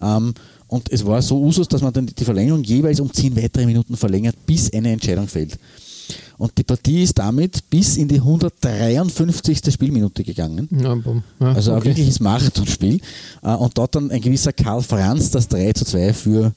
[0.01, 0.33] Ähm,
[0.67, 3.95] und es war so Usus, dass man dann die Verlängerung jeweils um 10 weitere Minuten
[3.95, 5.59] verlängert, bis eine Entscheidung fällt.
[6.41, 9.71] Und die Partie ist damit bis in die 153.
[9.71, 10.67] Spielminute gegangen.
[10.71, 11.89] Ja, ja, Also ein okay.
[11.89, 12.99] wirkliches Marathonspiel.
[13.43, 16.51] Äh, Und dort dann ein gewisser Karl Franz das 3 zu 2 für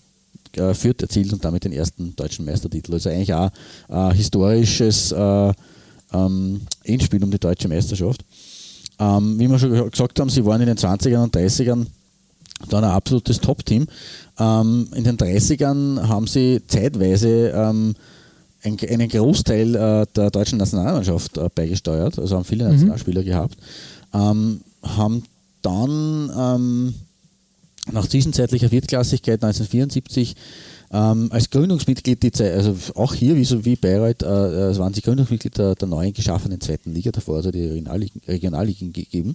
[0.56, 2.94] äh, Fürth erzielt und damit den ersten deutschen Meistertitel.
[2.94, 3.50] Also eigentlich auch
[3.88, 5.52] ein historisches äh,
[6.14, 8.24] ähm, Endspiel um die deutsche Meisterschaft.
[8.98, 11.84] Ähm, wie wir schon gesagt haben, sie waren in den 20ern und 30ern
[12.70, 13.86] dann ein absolutes Top-Team.
[14.38, 17.94] Ähm, in den 30ern haben sie zeitweise ähm,
[18.64, 23.26] ein, einen Großteil äh, der deutschen Nationalmannschaft äh, beigesteuert, also haben viele Nationalspieler mhm.
[23.26, 23.56] gehabt,
[24.12, 25.22] ähm, haben
[25.62, 26.94] dann ähm,
[27.92, 30.34] nach zwischenzeitlicher Viertklassigkeit 1974
[30.92, 34.94] ähm, als Gründungsmitglied, die Zeit, also auch hier wie, so wie Bayreuth, äh, äh waren
[34.94, 39.34] sie Gründungsmitglied der, der neuen geschaffenen zweiten Liga, davor also die Regionalligen, Regionalligen gegeben.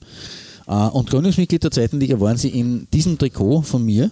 [0.68, 4.10] Äh, und Gründungsmitglied der zweiten Liga waren sie in diesem Trikot von mir,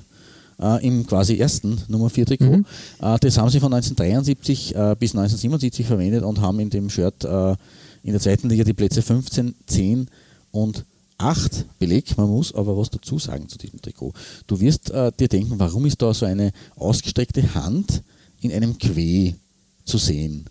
[0.61, 2.57] äh, im quasi ersten Nummer 4 Trikot.
[2.57, 2.65] Mhm.
[3.01, 7.23] Äh, das haben sie von 1973 äh, bis 1977 verwendet und haben in dem Shirt
[7.23, 7.55] äh,
[8.03, 10.07] in der zweiten Liga die Plätze 15, 10
[10.51, 10.85] und
[11.17, 12.17] 8 belegt.
[12.17, 14.13] Man muss aber was dazu sagen zu diesem Trikot.
[14.45, 18.03] Du wirst äh, dir denken, warum ist da so eine ausgestreckte Hand
[18.41, 19.35] in einem Quai
[19.85, 20.45] zu sehen?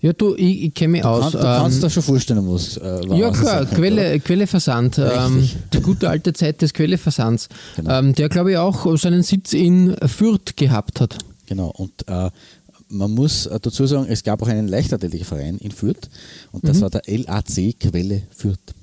[0.00, 1.32] Ja, du, ich, ich kenne mich du aus.
[1.32, 2.76] Kann, du ähm, kannst dir schon vorstellen, was.
[2.76, 4.98] Äh, ja, klar, Quelle, Quelleversand.
[4.98, 7.48] Ähm, die gute alte Zeit des Quelleversands.
[7.76, 7.98] Genau.
[7.98, 11.18] Ähm, der, glaube ich, auch seinen Sitz in Fürth gehabt hat.
[11.46, 12.30] Genau, und äh,
[12.90, 16.08] man muss äh, dazu sagen, es gab auch einen Leichtathletikverein in Fürth
[16.52, 16.82] und das mhm.
[16.82, 18.74] war der LAC Quelle Fürth.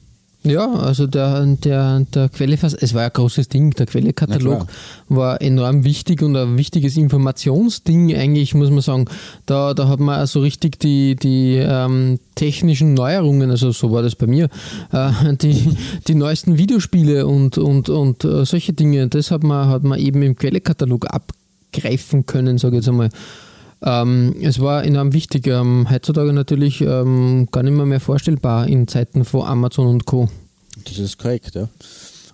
[0.46, 4.68] Ja, also der, der, der Quelle, es war ein großes Ding, der Quellekatalog
[5.10, 9.06] war enorm wichtig und ein wichtiges Informationsding eigentlich, muss man sagen.
[9.48, 14.16] Da, da hat man so richtig die, die ähm, technischen Neuerungen, also so war das
[14.16, 14.50] bei mir,
[14.92, 15.76] äh, die,
[16.08, 20.22] die neuesten Videospiele und, und, und äh, solche Dinge, das hat man, hat man eben
[20.22, 23.10] im Quellekatalog abgreifen können, sage ich jetzt einmal.
[23.82, 25.48] Ähm, es war enorm wichtig.
[25.48, 30.30] Ähm, heutzutage natürlich ähm, gar nicht mehr, mehr vorstellbar in Zeiten von Amazon und Co.
[30.84, 31.70] Das ist korrekt, ja.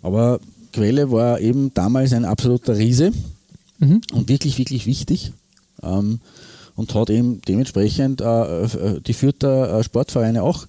[0.02, 0.40] Aber
[0.74, 3.12] Quelle war eben damals ein absoluter Riese
[3.80, 4.02] mhm.
[4.14, 5.34] und wirklich, wirklich wichtig.
[5.84, 6.20] Ähm,
[6.76, 10.68] und hat eben dementsprechend äh, äh die Fürther äh, Sportvereine auch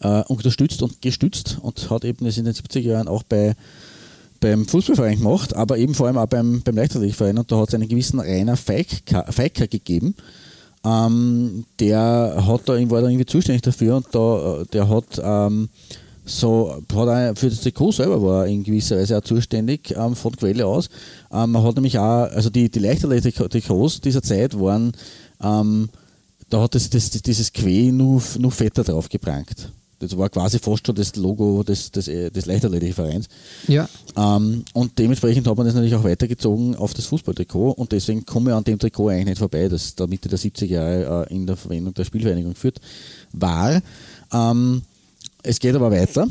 [0.00, 3.54] äh, unterstützt und gestützt und hat eben das in den 70er Jahren auch bei
[4.40, 7.74] beim Fußballverein gemacht, aber eben vor allem auch beim, beim Leichtathletikverein und da hat es
[7.74, 10.14] einen gewissen Rainer Feiker, gegeben.
[10.84, 15.68] Ähm, der hat da, war da irgendwie zuständig dafür und da, der hat ähm,
[16.26, 20.66] so hat für das Trikot selber war in gewisser Weise auch zuständig ähm, von Quelle
[20.66, 20.88] aus.
[21.32, 24.92] Ähm, man hat nämlich auch, also die, die Leichtathletik-Trikots dieser Zeit waren,
[25.42, 25.88] ähm,
[26.50, 29.70] da hat das, das, dieses Que nur, nur fetter drauf geprangt.
[29.98, 33.28] Das war quasi fast schon das Logo des, des, des Leichtathletikvereins.
[33.66, 33.88] Ja.
[34.16, 38.50] Ähm, und dementsprechend hat man das natürlich auch weitergezogen auf das Fußballtrikot und deswegen komme
[38.50, 41.46] ich an dem Trikot eigentlich nicht vorbei, das da Mitte der 70er Jahre äh, in
[41.46, 42.80] der Verwendung der Spielvereinigung führt,
[43.32, 43.80] war.
[44.32, 44.82] Ähm,
[45.42, 46.26] es geht aber weiter.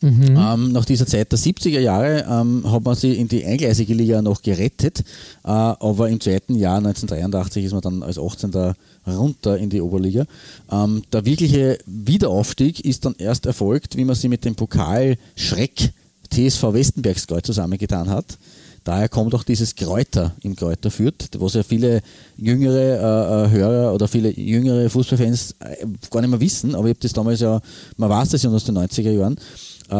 [0.00, 0.36] Mhm.
[0.36, 4.20] Ähm, nach dieser Zeit der 70er Jahre ähm, hat man sie in die eingleisige Liga
[4.20, 5.00] noch gerettet,
[5.44, 8.74] äh, aber im zweiten Jahr 1983 ist man dann als 18.
[9.06, 10.26] runter in die Oberliga.
[10.70, 15.92] Ähm, der wirkliche Wiederaufstieg ist dann erst erfolgt, wie man sie mit dem Pokal Schreck
[16.30, 18.38] TSV Westenbergsgau zusammengetan hat.
[18.86, 22.02] Daher kommt auch dieses Kräuter im Kräuter führt, was ja viele
[22.36, 26.90] jüngere äh, äh, Hörer oder viele jüngere Fußballfans äh, gar nicht mehr wissen, aber ich
[26.90, 27.60] habe das damals ja,
[27.96, 29.36] man weiß das ja aus den 90er Jahren,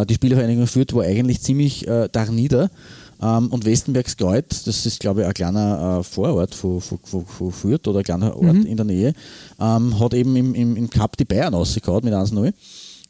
[0.07, 2.71] die Spielvereinigung Fürth war eigentlich ziemlich äh, da nieder.
[3.23, 7.53] Ähm, und Westenbergs Kreuz, das ist glaube ich ein kleiner äh, Vorort von, von, von,
[7.53, 8.67] Fürth oder ein kleiner Ort mhm.
[8.67, 9.15] in der Nähe,
[9.59, 12.53] ähm, hat eben im, im, im Cup die Bayern rausgehauen mit 1-0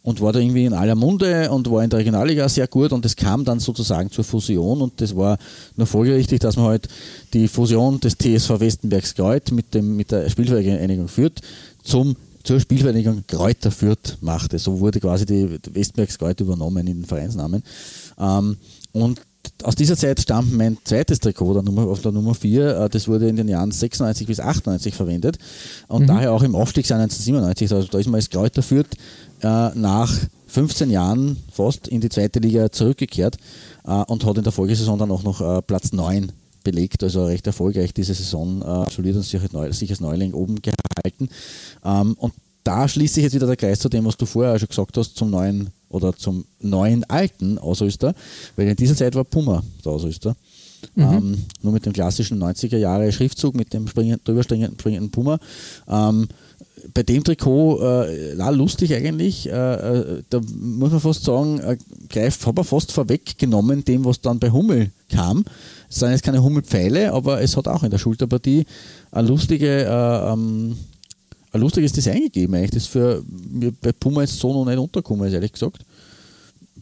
[0.02, 3.04] und war da irgendwie in aller Munde und war in der Regionalliga sehr gut und
[3.04, 5.38] es kam dann sozusagen zur Fusion und das war
[5.74, 6.86] nur folgerichtig, dass man halt
[7.32, 11.40] die Fusion des TSV Westenbergs Kreuz mit, dem, mit der Spielvereinigung führt
[11.82, 12.14] zum
[12.46, 14.58] zur Spielvereinigung Kräuter Fürth machte.
[14.58, 17.62] So wurde quasi die Westbergs Kreuz übernommen in den Vereinsnamen.
[18.18, 18.56] Ähm,
[18.92, 19.20] und
[19.62, 22.76] aus dieser Zeit stammt mein zweites Trikot der Nummer, auf der Nummer 4.
[22.76, 25.38] Äh, das wurde in den Jahren 96 bis 98 verwendet
[25.88, 26.06] und mhm.
[26.06, 27.72] daher auch im Aufstiegsjahr 1997.
[27.72, 28.94] Also da ist man als Kräuter Fürth
[29.42, 30.12] äh, nach
[30.46, 33.36] 15 Jahren fast in die zweite Liga zurückgekehrt
[33.84, 36.32] äh, und hat in der Folgesaison dann auch noch äh, Platz 9
[36.66, 41.28] belegt, also recht erfolgreich diese Saison äh, absolviert und sich, als Neuling oben gehalten.
[41.84, 44.68] Ähm, und da schließt sich jetzt wieder der Kreis zu dem, was du vorher schon
[44.68, 48.12] gesagt hast, zum neuen oder zum neuen alten Ausrüster,
[48.56, 50.34] weil in dieser Zeit war Puma der Ausrüster.
[50.96, 51.02] Mhm.
[51.02, 55.38] Ähm, nur mit dem klassischen 90er Jahre Schriftzug, mit dem springenden, drüber springenden Puma.
[55.88, 56.26] Ähm,
[56.92, 61.76] bei dem Trikot, äh, lustig eigentlich, äh, äh, da muss man fast sagen, äh,
[62.08, 65.44] greift, habe er fast vorweggenommen dem, was dann bei Hummel kam.
[65.88, 68.64] Es sind jetzt keine Hummelpfeile, aber es hat auch in der Schulterpartie
[69.12, 70.76] eine lustige, äh, ähm,
[71.52, 75.26] ein lustiges Design gegeben, eigentlich, das für mir bei Puma jetzt so noch nicht untergekommen
[75.26, 75.84] ist, ehrlich gesagt.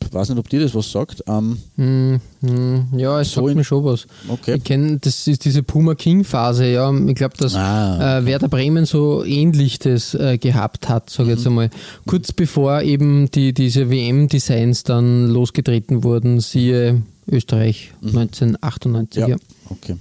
[0.03, 1.23] Ich weiß nicht, ob dir das was sagt.
[1.29, 4.07] Ähm, Hm, hm, ja, es So sagt mir schon was.
[4.29, 4.57] okay.
[4.57, 6.93] Ich kenne, das ist diese Puma King Phase, ja.
[7.07, 11.35] Ich glaube, dass Ah, äh, Werder Bremen so ähnlich das äh, gehabt hat, sage ich
[11.35, 11.39] Mhm.
[11.39, 11.71] jetzt einmal.
[12.07, 19.23] Kurz bevor eben die, diese WM-Designs dann losgetreten wurden, siehe Österreich 1998.
[19.23, 19.29] Mhm.
[19.31, 19.43] Ja, Ja.
[19.71, 19.97] okay.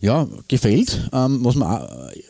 [0.00, 1.08] Ja, gefällt.
[1.12, 1.88] Ähm, was mir auch,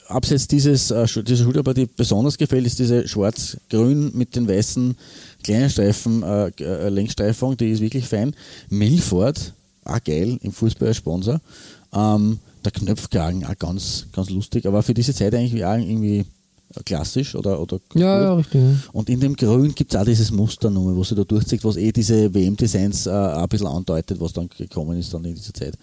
[0.09, 4.97] abseits dieses, äh, dieser Schulterpartie besonders gefällt, ist diese schwarz-grün mit den weißen
[5.43, 8.35] kleinen Streifen, äh, äh, Längsstreifung, die ist wirklich fein.
[8.69, 9.53] Milford,
[9.85, 11.41] auch geil, im Fußball als Sponsor.
[11.93, 16.25] Ähm, der Knöpfkragen, auch ganz, ganz lustig, aber für diese Zeit eigentlich auch irgendwie
[16.85, 18.63] klassisch oder, oder Ja, ja, richtig.
[18.93, 21.77] und in dem Grün gibt es auch dieses Muster nochmal, was sich da durchzieht, was
[21.77, 25.75] eh diese WM-Designs äh, ein bisschen andeutet, was dann gekommen ist dann in dieser Zeit.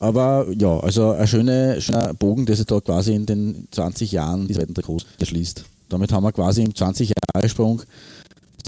[0.00, 4.46] Aber ja, also ein schöner, schöner Bogen, der sich da quasi in den 20 Jahren
[4.46, 5.64] die zweiten Trikots erschließt.
[5.88, 7.82] Damit haben wir quasi im 20-Jahre-Sprung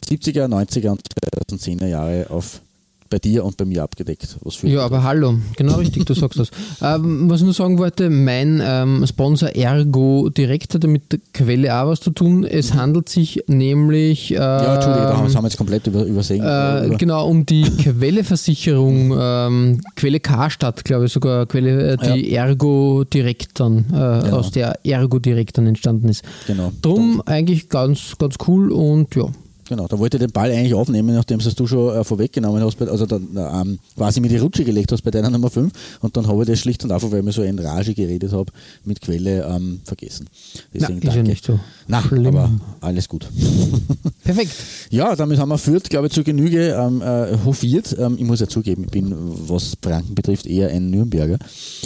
[0.09, 1.03] 70er, 90er und
[1.51, 2.63] 2010er Jahre auf
[3.11, 4.38] bei dir und bei mir abgedeckt.
[4.42, 6.51] Was für Ja, aber hallo, genau richtig, du sagst das.
[6.83, 11.75] Ähm, was ich nur sagen wollte, mein ähm, Sponsor Ergo Direkt hat mit der Quelle
[11.75, 12.44] auch was zu tun.
[12.44, 14.31] Es handelt sich nämlich.
[14.31, 16.42] Äh, ja, Entschuldige, da haben das haben wir jetzt komplett über, übersehen.
[16.42, 22.33] Äh, Über- genau, um die Quelle-Versicherung, ähm, Quelle Karstadt, glaube ich, sogar Quelle, äh, die
[22.33, 26.25] Ergo Direkt dann, äh, aus der Ergo Direkt dann entstanden ist.
[26.46, 26.73] Genau.
[26.81, 29.27] Drum eigentlich ganz, ganz cool und ja.
[29.71, 32.83] Genau, da wollte ich den Ball eigentlich aufnehmen, nachdem es du schon äh, vorweggenommen hast,
[32.83, 36.27] also dann ähm, quasi mir die Rutsche gelegt hast bei deiner Nummer 5 und dann
[36.27, 38.51] habe ich das schlicht und einfach, weil ich mir so in Rage geredet habe,
[38.85, 40.27] mit Quelle ähm, vergessen.
[40.75, 42.27] Deswegen Na, ist ja nicht so Na, schlimm.
[42.27, 43.29] aber alles gut.
[44.25, 44.51] Perfekt.
[44.91, 47.97] ja, damit haben wir Fürth, glaube ich, zu Genüge ähm, äh, hofiert.
[47.97, 49.15] Ähm, ich muss ja zugeben, ich bin,
[49.49, 51.39] was Franken betrifft, eher ein Nürnberger.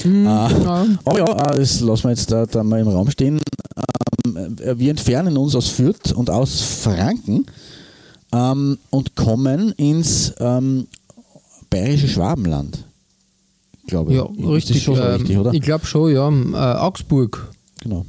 [0.05, 0.87] Mhm, Äh, ja.
[1.05, 3.41] aber ja, äh, das lassen wir jetzt da, da mal im Raum stehen.
[4.25, 7.45] Ähm, äh, wir entfernen uns aus Fürth und aus Franken
[8.35, 10.87] ähm, und kommen ins ähm,
[11.71, 12.85] bayerische Schwabenland.
[13.87, 14.17] Glaube ich.
[14.17, 14.83] Ja, Ist richtig.
[14.83, 15.55] schon so ähm, richtig, oder?
[15.55, 16.29] Ich glaube schon, ja.
[16.29, 17.51] Äh, Augsburg.
[17.83, 18.05] Genau.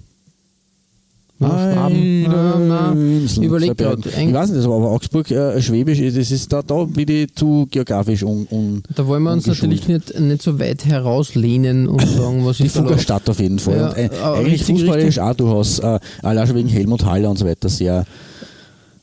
[1.37, 2.23] Ja, Schwaben.
[2.23, 3.21] Ja, nein.
[3.23, 7.09] Inseln, Überleg grad, Ich weiß nicht, aber Augsburg, äh, Schwäbisch, das ist da, da bin
[7.09, 11.89] ich zu geografisch un, un Da wollen wir uns natürlich nicht, nicht so weit herauslehnen
[11.89, 12.91] und sagen, was Die ist da los.
[12.91, 13.77] Fuggerstadt auf jeden Fall.
[13.77, 15.19] Ja, und, äh, aber eigentlich richtig.
[15.19, 18.05] auch durchaus, äh, allein schon wegen Helmut Haller und so weiter, sehr.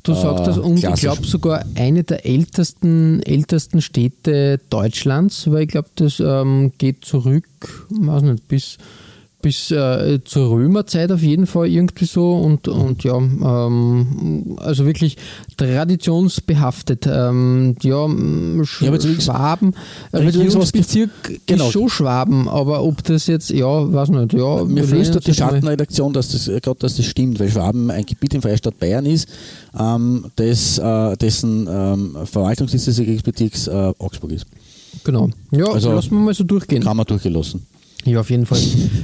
[0.02, 5.62] Du sagst das Äh, und ich glaube sogar eine der ältesten, ältesten Städte Deutschlands, weil
[5.62, 7.46] ich glaube, das ähm, geht zurück,
[7.90, 8.78] weiß nicht, bis,
[9.42, 15.16] bis äh, zur Römerzeit auf jeden Fall irgendwie so und, und ja, ähm, also wirklich
[15.56, 17.06] traditionsbehaftet.
[17.06, 18.06] Ähm, ja,
[18.64, 19.74] Sch Ja, Schwaben,
[20.12, 21.10] ge- Regierungsbezirk
[21.46, 21.66] genau.
[21.66, 24.64] ist schon Schwaben, aber ob das jetzt, ja, weiß nicht, ja.
[24.64, 28.34] Mir flüstert die Schattenredaktion, dass das, äh, gerade dass das stimmt, weil Schwaben ein Gebiet
[28.34, 29.28] im Freistaat Bayern ist,
[29.78, 34.46] ähm, das, äh, dessen ähm, Verwaltungssitz des Regierungsbezirks äh, Augsburg ist.
[35.04, 35.30] Genau.
[35.50, 36.82] Ja, Also- lassen wir mal so durchgehen.
[36.82, 37.66] Kann man durchgelassen.
[38.04, 38.58] Ja, auf jeden Fall.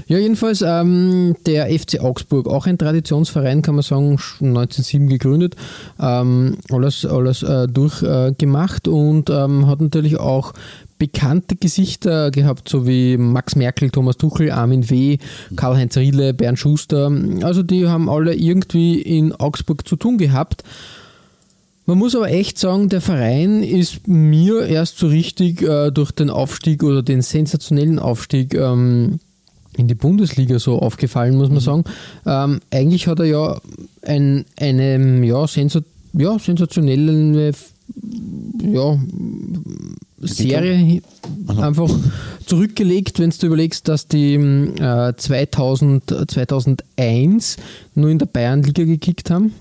[0.09, 5.55] Ja, jedenfalls ähm, der FC Augsburg, auch ein Traditionsverein, kann man sagen, sch- 1907 gegründet,
[6.01, 10.53] ähm, alles, alles äh, durchgemacht und ähm, hat natürlich auch
[10.99, 15.19] bekannte Gesichter gehabt, so wie Max Merkel, Thomas Tuchel, Armin W.,
[15.55, 17.13] Karl-Heinz Riedle, Bernd Schuster.
[17.43, 20.65] Also die haben alle irgendwie in Augsburg zu tun gehabt.
[21.89, 26.29] Man muss aber echt sagen, der Verein ist mir erst so richtig äh, durch den
[26.29, 29.21] Aufstieg oder den sensationellen Aufstieg ähm,
[29.75, 31.85] in die Bundesliga so aufgefallen, muss man sagen.
[32.27, 33.61] Ähm, eigentlich hat er ja
[34.03, 35.81] ein, eine ja, sensa
[36.13, 37.53] ja, sensationelle
[38.63, 38.99] ja,
[40.21, 41.01] Serie
[41.47, 41.91] einfach
[42.45, 47.57] zurückgelegt, wenn du überlegst, dass die äh, 2000, 2001
[47.95, 49.55] nur in der Bayernliga gekickt haben.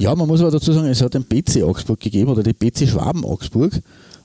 [0.00, 2.88] Ja, man muss aber dazu sagen, es hat den BC Augsburg gegeben oder die BC
[2.88, 3.82] Schwaben Augsburg.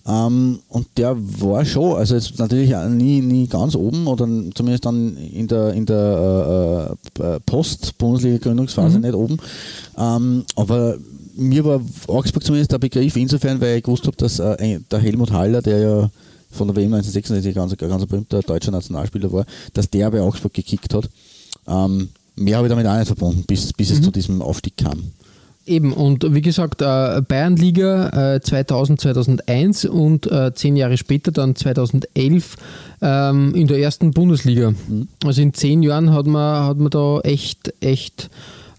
[0.08, 5.18] Ähm, und der war schon, also jetzt natürlich nie, nie ganz oben oder zumindest dann
[5.18, 9.38] in der, in der äh, äh, Post-Bundesliga-Gründungsphase nicht oben.
[9.98, 10.98] Ähm, aber
[11.36, 15.34] mir war Augsburg zumindest der Begriff insofern, weil ich gewusst habe, dass äh, der Helmut
[15.34, 16.10] Haller, der ja
[16.52, 20.54] von der WM 1966 ganz, ein ganz berühmter deutscher Nationalspieler war, dass der bei Augsburg
[20.54, 21.10] gekickt hat.
[21.68, 22.08] Ähm,
[22.38, 25.12] mehr habe ich damit auch nicht verbunden, bis, bis es zu diesem Aufstieg kam.
[25.68, 31.56] Eben, und wie gesagt, äh, Bayernliga äh, 2000, 2001 und äh, zehn Jahre später dann
[31.56, 32.56] 2011
[33.02, 34.74] ähm, in der ersten Bundesliga.
[35.24, 38.30] Also in zehn Jahren hat man, hat man da echt, echt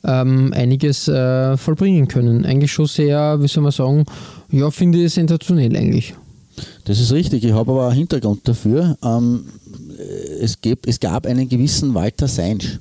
[0.04, 2.44] ähm, einiges äh, vollbringen können.
[2.44, 4.06] Eigentlich schon sehr, wie soll man sagen,
[4.52, 6.14] ja, finde ich sensationell eigentlich.
[6.84, 7.44] Das ist richtig.
[7.44, 8.96] Ich habe aber einen Hintergrund dafür.
[9.02, 9.44] Ähm,
[10.40, 12.78] es, gab, es gab einen gewissen Walter Seinsch.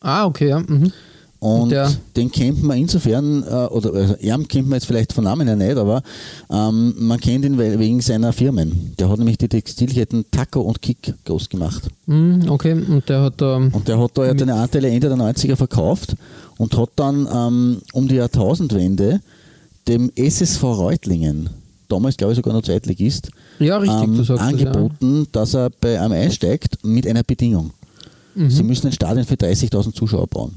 [0.00, 0.60] Ah, okay, ja.
[0.60, 0.92] Mhm.
[1.40, 5.22] Und Der- den kennt man insofern, äh, oder also, ihn kennt man jetzt vielleicht von
[5.22, 6.02] Namen her nicht, aber
[6.50, 8.92] ähm, man kennt ihn we- wegen seiner Firmen.
[8.98, 11.84] Der hat nämlich die Textilketten Taco und Kick groß gemacht.
[12.06, 13.56] Mhm, okay, und der hat da.
[13.56, 16.16] Und der hat da ja seine Anteile Ende der 90er verkauft
[16.56, 19.20] und hat dann ähm, um die Jahrtausendwende
[19.86, 21.50] dem SSV Reutlingen,
[21.88, 26.00] damals glaube ich sogar noch Zweitligist, Ja, richtig, ähm, sagst das, angeboten, dass er bei
[26.00, 27.70] einem einsteigt mit einer Bedingung.
[28.34, 28.50] Mhm.
[28.50, 30.56] Sie müssen ein Stadion für 30.000 Zuschauer bauen.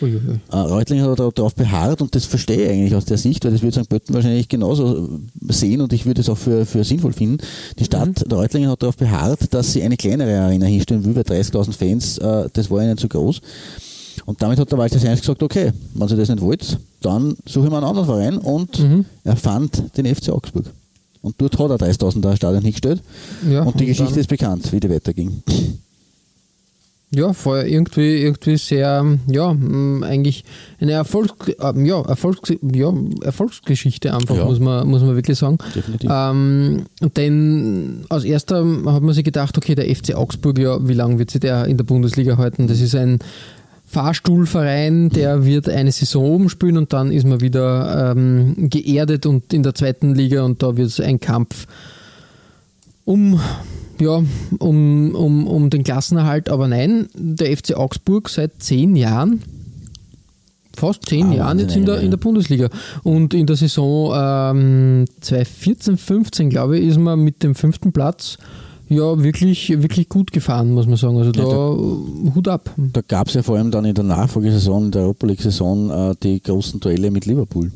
[0.00, 0.40] Uiuiui.
[0.50, 3.62] Äh, Reutlingen hat darauf beharrt und das verstehe ich eigentlich aus der Sicht, weil das
[3.62, 3.88] würde St.
[3.88, 7.38] Pölten wahrscheinlich genauso sehen und ich würde es auch für, für sinnvoll finden.
[7.78, 8.32] Die Stadt Mhm.
[8.32, 12.48] Reutlingen hat darauf beharrt, dass sie eine kleinere Arena hinstellen will, bei 30.000 Fans, äh,
[12.52, 13.40] das war ihnen zu groß.
[14.26, 17.66] Und damit hat der Walter Seins gesagt, okay, wenn ihr das nicht wollt, dann suche
[17.66, 19.04] ich mir einen anderen Verein und Mhm.
[19.24, 20.64] er fand den FC Augsburg.
[21.20, 23.02] Und dort hat er 30.000 Stadion hingestellt
[23.50, 25.42] Ja, und die Geschichte dann- ist bekannt, wie die weiterging.
[27.14, 30.44] Ja, vorher irgendwie, irgendwie sehr, ja, mh, eigentlich
[30.80, 34.44] eine Erfolgs, ähm, ja, Erfolgs, ja, Erfolgsgeschichte einfach, Ja.
[34.46, 35.58] muss, man, muss man wirklich sagen.
[35.74, 36.10] Definitiv.
[36.12, 41.18] Ähm, denn als erster hat man sich gedacht, okay, der FC Augsburg, ja, wie lange
[41.18, 42.66] wird sich der in der Bundesliga halten?
[42.66, 43.18] Das ist ein
[43.86, 49.52] Fahrstuhlverein, der wird eine Saison oben spielen und dann ist man wieder ähm, geerdet und
[49.52, 51.66] in der zweiten Liga und da wird es ein Kampf
[53.04, 53.38] um,
[54.00, 54.22] ja,
[54.58, 56.48] um, um, um den Klassenerhalt.
[56.48, 59.42] Aber nein, der FC Augsburg seit zehn Jahren,
[60.76, 62.68] fast zehn Ah, Jahren jetzt in der, in der Bundesliga.
[63.02, 68.38] Und in der Saison ähm, 2014, 15, glaube ich, ist man mit dem fünften Platz
[68.88, 71.16] ja wirklich, wirklich gut gefahren, muss man sagen.
[71.16, 72.70] Also da Ja, Hut ab.
[72.76, 76.14] Da gab es ja vor allem dann in der Nachfolgesaison, in der Europa League-Saison, äh,
[76.22, 77.72] die großen Duelle mit Liverpool,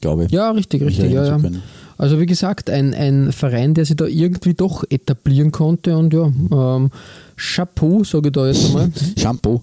[0.00, 0.30] glaube ich.
[0.30, 1.12] Ja, richtig, richtig.
[1.12, 1.38] Ja, ja.
[1.38, 1.62] können.
[2.02, 6.32] Also wie gesagt, ein, ein Verein, der sich da irgendwie doch etablieren konnte und ja,
[6.50, 6.90] ähm,
[7.36, 8.90] Chapeau, sage ich da jetzt mal.
[9.16, 9.62] Shampoo.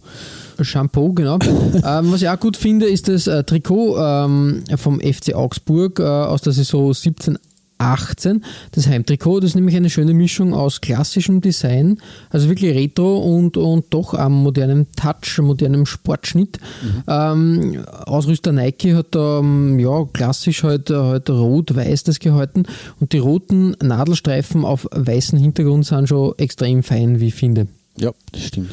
[0.61, 1.37] Shampoo, genau.
[1.73, 6.03] ähm, was ich auch gut finde, ist das äh, Trikot ähm, vom FC Augsburg äh,
[6.03, 7.37] aus der Saison 17,
[7.79, 8.43] 18.
[8.71, 13.57] Das Heimtrikot, das ist nämlich eine schöne Mischung aus klassischem Design, also wirklich retro und,
[13.57, 16.59] und doch am modernen Touch, modernem Sportschnitt.
[17.07, 22.63] Ähm, Ausrüster Nike hat da ähm, ja, klassisch halt, halt rot-weiß das gehalten
[22.99, 27.67] und die roten Nadelstreifen auf weißem Hintergrund sind schon extrem fein, wie ich finde.
[27.97, 28.69] Ja, das stimmt.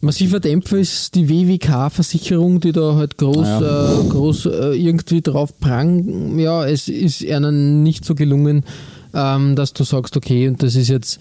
[0.00, 4.00] Massiver Dämpfer ist die WWK-Versicherung, die da halt groß, Ah ja.
[4.00, 6.38] äh, groß äh, irgendwie drauf prang.
[6.38, 8.64] Ja, es ist ihnen nicht so gelungen,
[9.12, 11.18] ähm, dass du sagst, okay, und das ist jetzt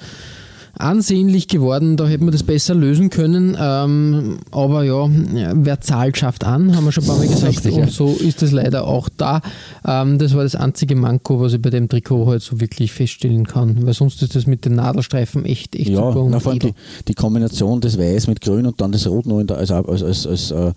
[0.79, 3.57] ansehnlich geworden, da hätten wir das besser lösen können.
[3.59, 5.07] Ähm, aber ja,
[5.53, 7.47] wer zahlt, schafft an, haben wir schon ein paar Mal gesagt.
[7.47, 7.83] Richtig, ja.
[7.83, 9.41] und so ist es leider auch da.
[9.85, 13.45] Ähm, das war das einzige Manko, was ich bei dem Trikot halt so wirklich feststellen
[13.47, 13.85] kann.
[13.85, 16.27] Weil sonst ist das mit den Nadelstreifen echt, echt Ja, super.
[16.29, 16.73] na, vor allem die,
[17.07, 20.27] die Kombination des Weiß mit Grün und dann das Rot noch der, als, als, als,
[20.27, 20.73] als äh,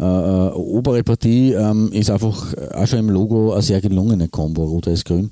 [0.00, 4.64] äh, äh, obere Partie ähm, ist einfach auch schon im Logo eine sehr gelungene Kombo,
[4.64, 5.30] Rot-Weiß-Grün.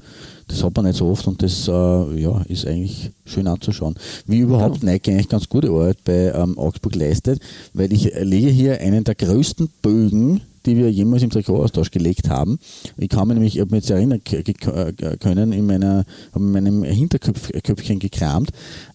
[0.49, 1.73] Das hat man nicht so oft und das äh,
[2.21, 3.95] ja, ist eigentlich schön anzuschauen.
[4.27, 7.41] Wie überhaupt Nike eigentlich ganz gute Arbeit bei ähm, Augsburg leistet,
[7.75, 12.59] weil ich lege hier einen der größten Bögen, die wir jemals im Trikotaustausch gelegt haben.
[12.97, 16.83] Ich kann mich nämlich, ich habe mich jetzt erinnern äh, können, in, meiner, in meinem
[16.83, 18.51] Hinterköpfchen gekramt.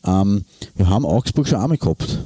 [0.05, 2.19] Ähm, wir haben Augsburg schon einmal gehabt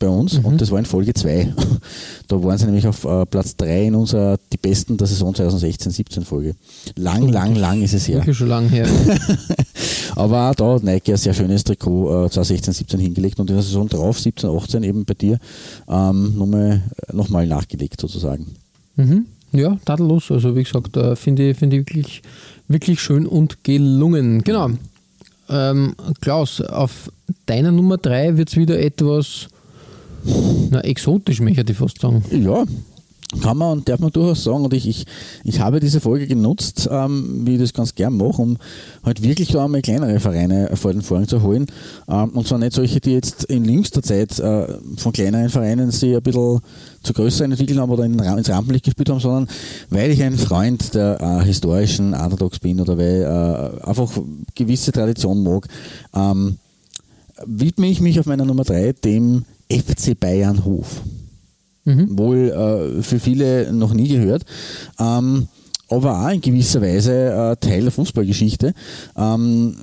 [0.00, 0.44] bei uns Mhm.
[0.46, 1.52] und das war in Folge 2.
[2.28, 6.22] Da waren sie nämlich auf äh, Platz 3 in unserer Die Besten der Saison 2016-17
[6.24, 6.54] Folge.
[6.96, 8.18] Lang, lang, lang ist es her.
[8.18, 8.86] Wirklich schon lange her.
[10.16, 13.62] Aber auch da hat Nike ein sehr schönes Trikot äh, 2016-17 hingelegt und in der
[13.64, 15.38] Saison drauf, 17-18 eben bei dir,
[15.88, 16.82] ähm, nochmal
[17.12, 18.46] noch mal nachgelegt sozusagen.
[18.96, 19.26] Mhm.
[19.52, 20.30] Ja, tadellos.
[20.30, 22.22] Also wie gesagt, äh, finde ich, finde ich wirklich,
[22.68, 24.42] wirklich schön und gelungen.
[24.44, 24.70] Genau.
[25.48, 27.10] Ähm, Klaus, auf
[27.46, 29.48] deiner Nummer 3 wird es wieder etwas
[30.70, 32.22] na, exotisch, möchte ich fast sagen.
[32.30, 32.64] Ja,
[33.42, 34.64] kann man und darf man durchaus sagen.
[34.64, 35.06] Und ich, ich,
[35.44, 38.58] ich habe diese Folge genutzt, ähm, wie ich das ganz gern mache, um
[39.04, 41.66] halt wirklich da einmal kleinere Vereine vor den Vorhang zu holen.
[42.08, 46.16] Ähm, und zwar nicht solche, die jetzt in jüngster Zeit äh, von kleineren Vereinen sich
[46.16, 46.60] ein bisschen
[47.02, 49.48] zu größeren entwickelt haben oder in, ins Rampenlicht gespielt haben, sondern
[49.90, 54.10] weil ich ein Freund der äh, historischen Underdogs bin oder weil äh, einfach
[54.56, 55.68] gewisse Tradition mag,
[56.14, 56.56] ähm,
[57.46, 61.00] widme ich mich auf meiner Nummer 3 dem FC Bayern Hof
[62.10, 62.50] wohl
[62.98, 64.44] äh, für viele noch nie gehört.
[64.98, 65.48] Ähm,
[65.88, 68.74] aber auch in gewisser Weise äh, Teil der Fußballgeschichte.
[69.16, 69.76] Ähm,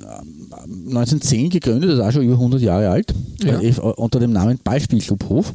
[0.86, 3.60] 1910 gegründet, das ist auch schon über 100 Jahre alt, Ja.
[3.60, 5.50] äh, unter dem Namen Ballspielclub Hof.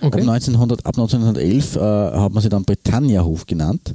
[0.00, 0.20] Ab, Okay.
[0.20, 3.94] 1900, ab 1911 äh, hat man sie dann Britannia Hof genannt.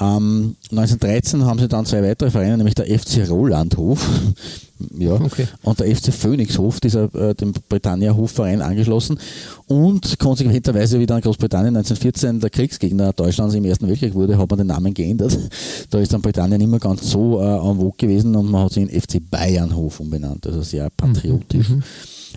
[0.00, 4.06] Ähm, 1913 haben sie dann zwei weitere Vereine, nämlich der FC Rolandhof
[4.96, 5.48] ja, Okay.
[5.62, 9.18] und der FC Phoenixhof, dieser äh, dem Britannia Hofverein angeschlossen
[9.66, 14.58] und konsequenterweise wieder in Großbritannien 1914 der Kriegsgegner Deutschlands im Ersten Weltkrieg wurde, hat man
[14.58, 15.36] den Namen geändert.
[15.90, 18.72] Da ist dann Britannien nicht mehr ganz so äh, en vogue gewesen und man hat
[18.74, 21.66] sie in FC Bayernhof umbenannt, also sehr patriotisch.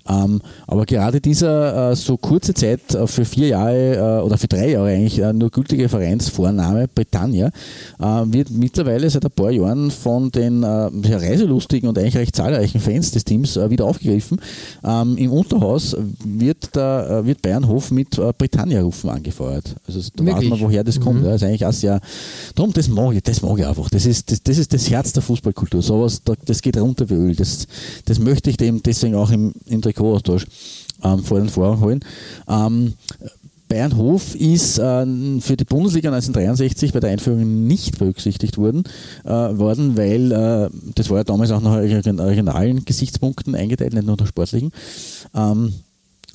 [0.09, 4.47] Ähm, aber gerade dieser äh, so kurze Zeit äh, für vier Jahre äh, oder für
[4.47, 7.51] drei Jahre eigentlich äh, nur gültige Vereinsvorname Britannia
[7.99, 12.81] äh, wird mittlerweile seit ein paar Jahren von den äh, reiselustigen und eigentlich recht zahlreichen
[12.81, 14.39] Fans des Teams wieder aufgegriffen.
[14.83, 19.75] Ähm, Im Unterhaus wird, der, wird Bayernhof mit Britannia-Rufen angefeuert.
[19.87, 21.23] Also da weiß man, woher das kommt.
[21.23, 21.99] Ja, ist eigentlich auch sehr,
[22.55, 23.89] darum, das mag ich, das mag ich einfach.
[23.89, 25.81] Das ist das, das, ist das Herz der Fußballkultur.
[25.81, 27.35] Sowas, da, das geht runter wie Öl.
[27.35, 27.67] Das,
[28.05, 30.45] das möchte ich dem deswegen auch im, im Trikotaustausch
[31.03, 31.99] ähm, vor den Vorhang holen.
[32.47, 32.93] Ähm,
[33.67, 35.05] Bayernhof ist äh,
[35.39, 38.83] für die Bundesliga 1963 bei der Einführung nicht berücksichtigt worden,
[39.23, 44.05] äh, worden weil äh, das war ja damals auch nach region- regionalen Gesichtspunkten eingeteilt, nicht
[44.05, 44.73] nur nach sportlichen.
[45.33, 45.73] Ähm,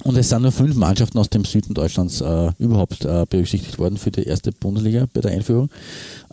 [0.05, 3.97] und es sind nur fünf Mannschaften aus dem Süden Deutschlands äh, überhaupt äh, berücksichtigt worden
[3.97, 5.70] für die erste Bundesliga bei der Einführung.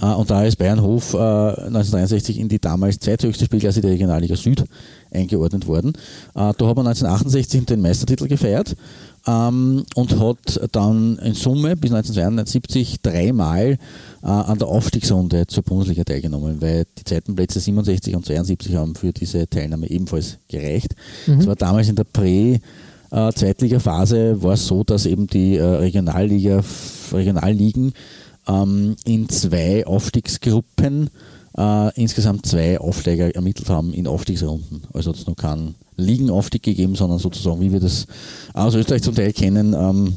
[0.02, 4.66] Äh, und da ist Bayernhof äh, 1963 in die damals zweithöchste Spielklasse der Regionalliga Süd
[5.12, 5.94] eingeordnet worden.
[6.36, 8.76] Äh, da hat man 1968 den Meistertitel gefeiert
[9.26, 13.78] ähm, und hat dann in Summe bis 1972 dreimal
[14.22, 19.14] äh, an der Aufstiegsrunde zur Bundesliga teilgenommen, weil die Zeitenplätze 67 und 72 haben für
[19.14, 20.96] diese Teilnahme ebenfalls gereicht.
[21.26, 22.60] Das war damals in der Prä-
[23.14, 26.62] äh, Zweitliga-Phase war es so, dass eben die äh, Regionalliga,
[27.12, 27.94] Regionalligen
[28.48, 31.10] ähm, in zwei Aufstiegsgruppen
[31.58, 34.84] äh, insgesamt zwei Aufsteiger ermittelt haben in Aufstiegsrunden.
[34.94, 38.08] Also hat es noch keinen Ligenaufstieg gegeben, sondern sozusagen, wie wir das
[38.54, 40.16] aus Österreich zum Teil kennen, ähm,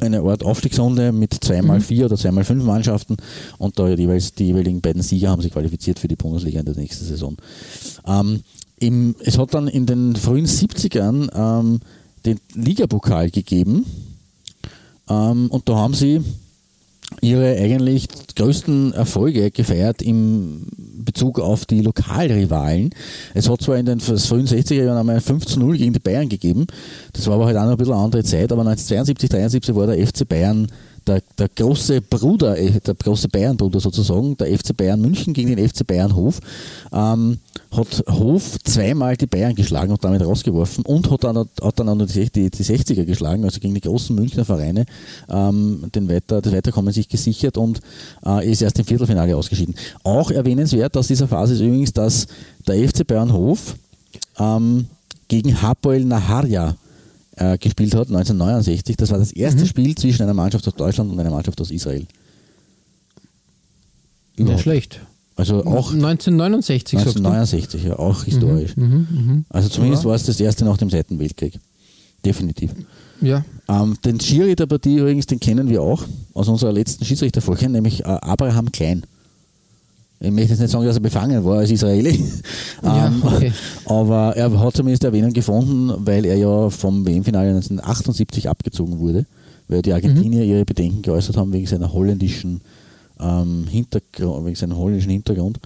[0.00, 3.16] eine Art Aufstiegsrunde mit zweimal vier oder zweimal fünf Mannschaften
[3.58, 6.76] und da jeweils die jeweiligen beiden Sieger haben sich qualifiziert für die Bundesliga in der
[6.76, 7.36] nächsten Saison.
[8.06, 8.42] Ähm,
[8.80, 11.80] im, es hat dann in den frühen 70ern ähm,
[12.24, 13.84] den Ligapokal gegeben
[15.08, 16.22] ähm, und da haben sie
[17.20, 22.90] ihre eigentlich größten Erfolge gefeiert im Bezug auf die Lokalrivalen.
[23.32, 26.00] Es hat zwar in den frühen 60er Jahren einmal ein 5 zu 0 gegen die
[26.00, 26.66] Bayern gegeben,
[27.12, 29.86] das war aber halt auch noch ein bisschen eine andere Zeit, aber 1972, 73 war
[29.86, 30.68] der FC Bayern
[31.08, 35.68] der, der große Bruder, äh, der große Bayern-Bruder sozusagen, der FC Bayern München gegen den
[35.68, 36.40] FC Bayern Hof,
[36.92, 37.38] ähm,
[37.70, 41.94] hat Hof zweimal die Bayern geschlagen und damit rausgeworfen und hat dann, hat dann auch
[41.94, 44.84] noch die, die, die 60er geschlagen, also gegen die großen Münchner Vereine,
[45.28, 47.80] ähm, den Weiter, das Weiterkommen sich gesichert und
[48.24, 49.74] äh, ist erst im Viertelfinale ausgeschieden.
[50.04, 52.26] Auch erwähnenswert aus dieser Phase ist übrigens, dass
[52.66, 53.76] der FC Bayern Hof
[54.38, 54.86] ähm,
[55.28, 56.76] gegen Hapoel Naharja
[57.38, 58.96] äh, gespielt hat, 1969.
[58.96, 62.00] Das war das erste Spiel zwischen einer Mannschaft aus Deutschland und einer Mannschaft aus Israel.
[62.00, 62.08] Nicht
[64.36, 64.62] Überhaupt.
[64.62, 65.00] schlecht.
[65.36, 67.20] Also auch 1969 sagst du?
[67.20, 68.76] 1969, ja, auch historisch.
[68.76, 70.08] Mhm, Also zumindest Ja.
[70.08, 71.58] war es das erste nach dem Zweiten Weltkrieg.
[72.24, 72.72] Definitiv.
[73.20, 73.44] Ja.
[73.68, 78.00] Ähm, den Schiri der Partie übrigens, den kennen wir auch aus unserer letzten Schiedsrichterfolge, nämlich
[78.00, 79.04] äh, Abraham Klein.
[80.20, 82.18] Ich möchte jetzt nicht sagen, dass er befangen war als Israeli,
[82.82, 83.52] Ja, ähm, okay.
[83.84, 89.26] aber er hat zumindest Erwähnung gefunden, weil er ja vom WM-Finale 1978 abgezogen wurde,
[89.68, 92.60] weil die Argentinier ihre Bedenken geäußert haben wegen seiner holländischen
[93.20, 95.60] ähm, Hintergrund, wegen seinem holländischen Hintergrund.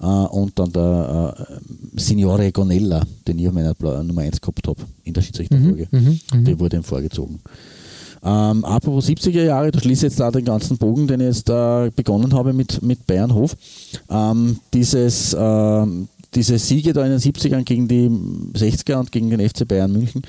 [0.00, 4.80] Äh, und dann der äh, Signore Gonella, den ich auf meiner Nummer 1 gehabt habe
[5.04, 5.86] in der Schiedsrichterfolge.
[6.32, 7.38] Der wurde ihm vorgezogen.
[8.24, 11.50] Ähm, apropos 70er Jahre, da schließe ich jetzt da den ganzen Bogen, den ich jetzt
[11.50, 13.56] äh, begonnen habe mit, mit Bayernhof.
[14.08, 18.08] Ähm, dieses, ähm, diese Siege da in den 70ern gegen die
[18.58, 20.22] 60er und gegen den FC Bayern München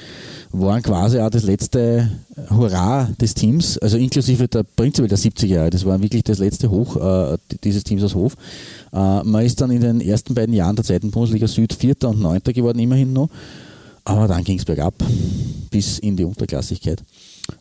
[0.52, 2.10] waren quasi auch das letzte
[2.50, 5.70] Hurra des Teams, also inklusive der prinzipiell der 70er Jahre.
[5.70, 8.36] Das war wirklich das letzte Hoch äh, dieses Teams aus Hof.
[8.92, 12.20] Äh, man ist dann in den ersten beiden Jahren der zweiten Bundesliga Süd Vierter und
[12.20, 13.30] Neunter geworden, immerhin noch.
[14.04, 14.96] Aber dann ging es bergab
[15.70, 17.02] bis in die Unterklassigkeit.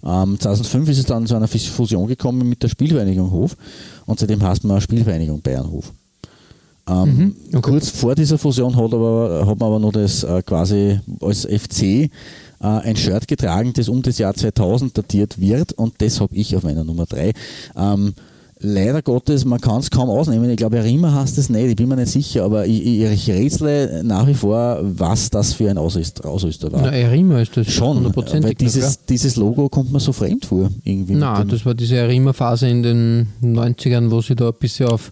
[0.04, 3.56] Ähm, 2005 ist es dann zu einer Fusion gekommen mit der Spielvereinigung Hof
[4.06, 5.92] und seitdem heißt man Spielvereinigung Bayernhof.
[6.88, 11.46] Ähm, Kurz vor dieser Fusion hat, aber, hat man aber noch das äh, quasi als
[11.46, 12.08] FC äh,
[12.60, 16.64] ein Shirt getragen, das um das Jahr 2000 datiert wird und das habe ich auf
[16.64, 17.32] meiner Nummer 3.
[17.76, 18.14] Ähm,
[18.62, 20.48] leider Gottes, man kann es kaum ausnehmen.
[20.50, 23.30] Ich glaube, Rima heißt es nicht, ich bin mir nicht sicher, aber ich, ich, ich
[23.30, 26.82] rätsle nach wie vor, was das für ein Ausrüster, Ausrüster war.
[26.82, 28.54] Na, Erima ist das Schon, weil klar.
[28.54, 30.70] dieses, dieses Logo kommt mir so fremd vor.
[30.84, 35.10] Irgendwie Na, das war diese Erima-Phase in den 90ern, wo sie da ein bisschen auf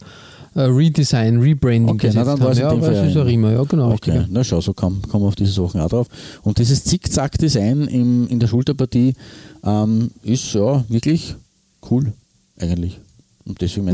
[0.54, 2.58] äh, Redesign, Rebranding Okay, na, dann war haben.
[2.58, 3.92] Ja, aber es ist Erima, ja genau.
[3.92, 4.28] Okay, richtig.
[4.30, 6.06] na schau, so kommen komm auf diese Sachen auch drauf.
[6.42, 9.14] Und dieses Zickzack-Design in der Schulterpartie
[9.64, 11.36] ähm, ist ja wirklich
[11.90, 12.12] cool,
[12.58, 13.00] eigentlich.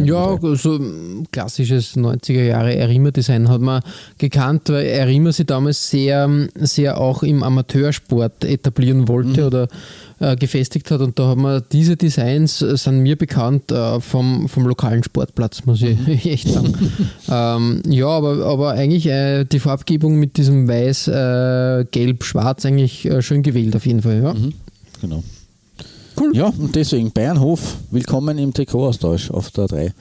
[0.07, 0.81] Ja, so
[1.33, 3.83] klassisches 90er Jahre Erima-Design hat man
[4.19, 9.47] gekannt, weil Erima sich damals sehr, sehr auch im Amateursport etablieren wollte Mhm.
[9.47, 9.69] oder
[10.19, 11.01] äh, gefestigt hat.
[11.01, 15.65] Und da haben wir diese Designs, äh, sind mir bekannt äh, vom, vom lokalen Sportplatz,
[15.67, 16.07] muss ich Mhm.
[16.25, 16.73] echt sagen.
[17.31, 23.05] ähm, ja, aber, aber eigentlich äh, die Farbgebung mit diesem Weiß, äh, Gelb, Schwarz eigentlich
[23.05, 24.23] äh, schön gewählt auf jeden Fall.
[24.23, 24.35] Ja.
[24.35, 24.53] Mhm.
[25.03, 25.23] Genau.
[26.19, 26.35] Cool.
[26.35, 29.93] Ja, und deswegen Bayernhof, willkommen im Trikotaustausch auf der 3.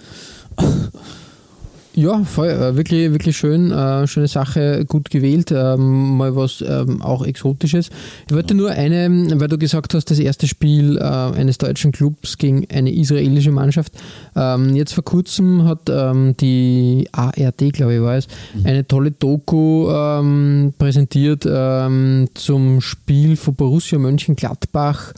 [1.97, 7.01] Ja, voll, äh, wirklich, wirklich schön, äh, schöne Sache, gut gewählt, ähm, mal was ähm,
[7.01, 7.89] auch Exotisches.
[8.27, 12.37] Ich wollte nur eine, weil du gesagt hast, das erste Spiel äh, eines deutschen Clubs
[12.37, 13.93] gegen eine israelische Mannschaft.
[14.35, 18.27] Ähm, jetzt vor kurzem hat ähm, die ARD, glaube ich, war es,
[18.65, 25.13] eine tolle Doku ähm, präsentiert ähm, zum Spiel von Borussia Mönchengladbach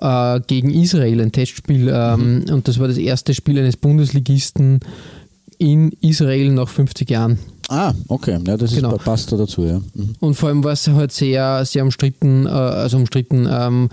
[0.00, 1.90] äh, gegen Israel, ein Testspiel.
[1.92, 4.80] Ähm, Und das war das erste Spiel eines Bundesligisten
[5.58, 7.38] in Israel nach 50 Jahren.
[7.68, 8.96] Ah, okay, ja, das ist, Genau.
[8.96, 9.80] passt da dazu, ja.
[9.94, 10.14] Mhm.
[10.20, 13.88] Und vor allem war es halt sehr, sehr umstritten, äh, also umstritten, ähm,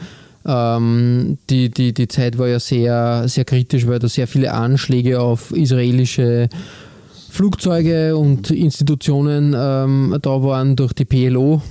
[0.45, 5.21] ähm, die, die, die Zeit war ja sehr, sehr kritisch, weil da sehr viele Anschläge
[5.21, 6.49] auf israelische
[7.33, 11.63] Flugzeuge und Institutionen ähm, da waren durch die PLO.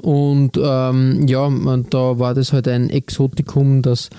[0.00, 1.50] Und ähm, ja,
[1.90, 4.10] da war das halt ein Exotikum, dass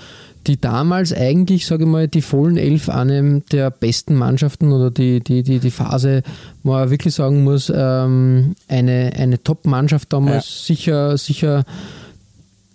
[0.46, 5.20] die damals eigentlich, sage ich mal, die Fohlen Elf eine der besten Mannschaften oder die,
[5.20, 6.22] die, die, die Phase,
[6.64, 11.64] wo man wirklich sagen muss, ähm, eine, eine Top-Mannschaft damals sicher, sicher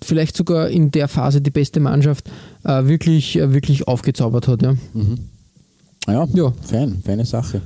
[0.03, 2.27] vielleicht sogar in der Phase die beste Mannschaft
[2.63, 4.63] äh, wirklich, äh, wirklich aufgezaubert hat.
[4.63, 4.73] Ja.
[6.07, 6.53] Ja, Ja.
[6.63, 7.61] fein, feine Sache.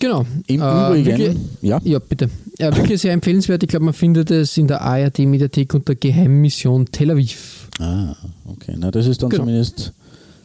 [0.00, 0.24] Genau.
[0.46, 2.28] Im Äh, Übrigen, wirklich- ja, Ja, bitte.
[2.58, 3.62] Ja, wirklich sehr empfehlenswert.
[3.62, 7.68] Ich glaube, man findet es in der ARD-Mediathek unter Geheimmission Tel Aviv.
[7.78, 8.14] Ah,
[8.46, 8.74] okay.
[8.78, 9.42] Na, das ist dann Genau.
[9.44, 9.92] zumindest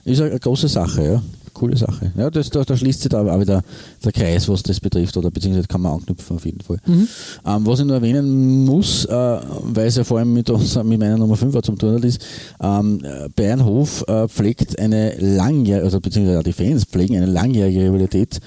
[0.03, 1.23] ist eine große Sache, ja.
[1.53, 2.11] Coole Sache.
[2.17, 3.63] Ja, das, da, da schließt sich da auch wieder
[4.03, 6.79] der Kreis, was das betrifft, oder beziehungsweise kann man anknüpfen auf jeden Fall.
[6.85, 7.07] Mhm.
[7.45, 10.99] Ähm, was ich nur erwähnen muss, äh, weil es ja vor allem mit, uns, mit
[10.99, 12.21] meiner Nummer 5 zum tun hat, ist,
[12.61, 13.01] ähm,
[13.37, 18.41] Bayernhof äh, pflegt eine langjährige, also beziehungsweise die Fans pflegen eine langjährige Rivalität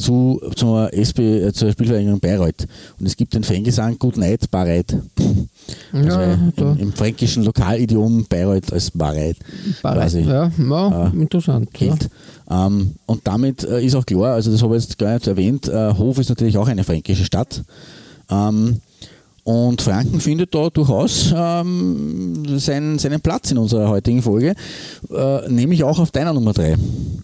[0.00, 2.66] zu, zur, SP, äh, zur Spielvereinigung Bayreuth.
[2.98, 4.96] Und es gibt den Fangesang Good Night Bayreuth.
[5.92, 9.36] Also Ja, im, Im fränkischen Lokalidiom Bayreuth als Bayreuth
[9.82, 11.68] quasi Ja, ja äh, interessant.
[11.78, 11.94] Ja.
[12.66, 15.68] Ähm, und damit äh, ist auch klar, also das habe ich jetzt gar nicht erwähnt,
[15.68, 17.62] äh, Hof ist natürlich auch eine fränkische Stadt.
[18.30, 18.80] Ähm,
[19.44, 24.54] und Franken findet da durchaus ähm, seinen, seinen Platz in unserer heutigen Folge,
[25.10, 26.76] äh, nämlich auch auf deiner Nummer 3.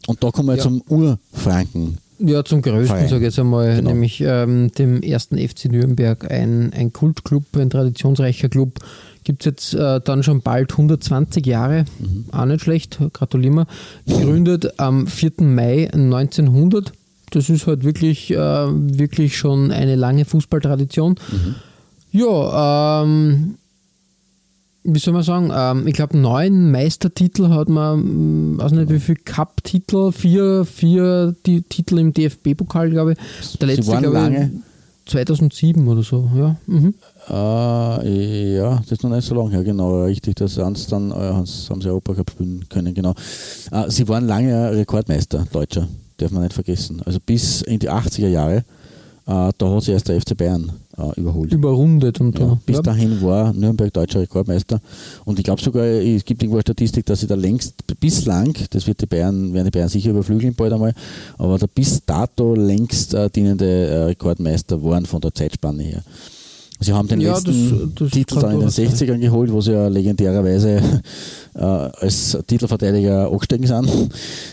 [0.07, 0.63] Und da kommen wir Ja.
[0.63, 1.99] zum Urfranken.
[2.19, 3.91] Ja, zum größten, sage ich jetzt einmal, Genau.
[3.91, 8.79] nämlich ähm, dem ersten FC Nürnberg, ein, ein Kultclub, ein traditionsreicher Club.
[9.25, 12.27] Gibt es jetzt äh, dann schon bald 120 Jahre, Mhm.
[12.33, 13.67] auch nicht schlecht, gratulieren wir.
[14.07, 15.33] Gegründet am 4.
[15.43, 16.93] Mai 1900.
[17.33, 21.17] Das ist halt wirklich, äh, wirklich schon eine lange Fußballtradition.
[21.31, 21.55] Mhm.
[22.13, 23.57] Ja, ähm,
[24.87, 29.01] wie soll man sagen, ähm, ich glaube, neun Meistertitel hat man, mm, weiß nicht wie
[29.01, 33.59] viel Cup-Titel, vier, vier die Titel im DFB-Pokal, glaube ich.
[33.59, 36.57] Der letzte, glaube lange, ich, 2007 oder so, ja.
[36.67, 36.95] Mhm.
[37.29, 41.11] äh, ja, das ist noch nicht so lange her, genau, richtig, das haben sie dann,
[41.11, 43.15] äh, haben sie haben sie Europacup spielen können, genau.
[43.71, 47.03] Äh, sie waren lange Rekordmeister, Deutscher, darf man nicht vergessen.
[47.05, 48.63] Also bis in die 80er Jahre, äh,
[49.59, 51.53] da hat sie erst der FC Bayern äh, überholt.
[51.53, 52.59] Überrundet und Ja, da.
[52.65, 54.81] bis dahin war Nürnberg deutscher Rekordmeister.
[55.25, 58.87] Und ich glaube sogar, es gibt irgendwo eine Statistik, dass sie da längst bislang, das
[58.87, 60.95] wird die Bayern, werden die Bayern sicher überflügeln bald einmal,
[61.39, 66.03] aber der bis dato längst äh, dienende äh, Rekordmeister waren von der Zeitspanne her.
[66.79, 68.87] Sie haben den Ja, letzten das- das Titel dann in den durchaus sein.
[68.89, 70.83] 60ern geholt, wo sie ja legendärerweise
[71.55, 73.89] äh, als Titelverteidiger angestiegen sind.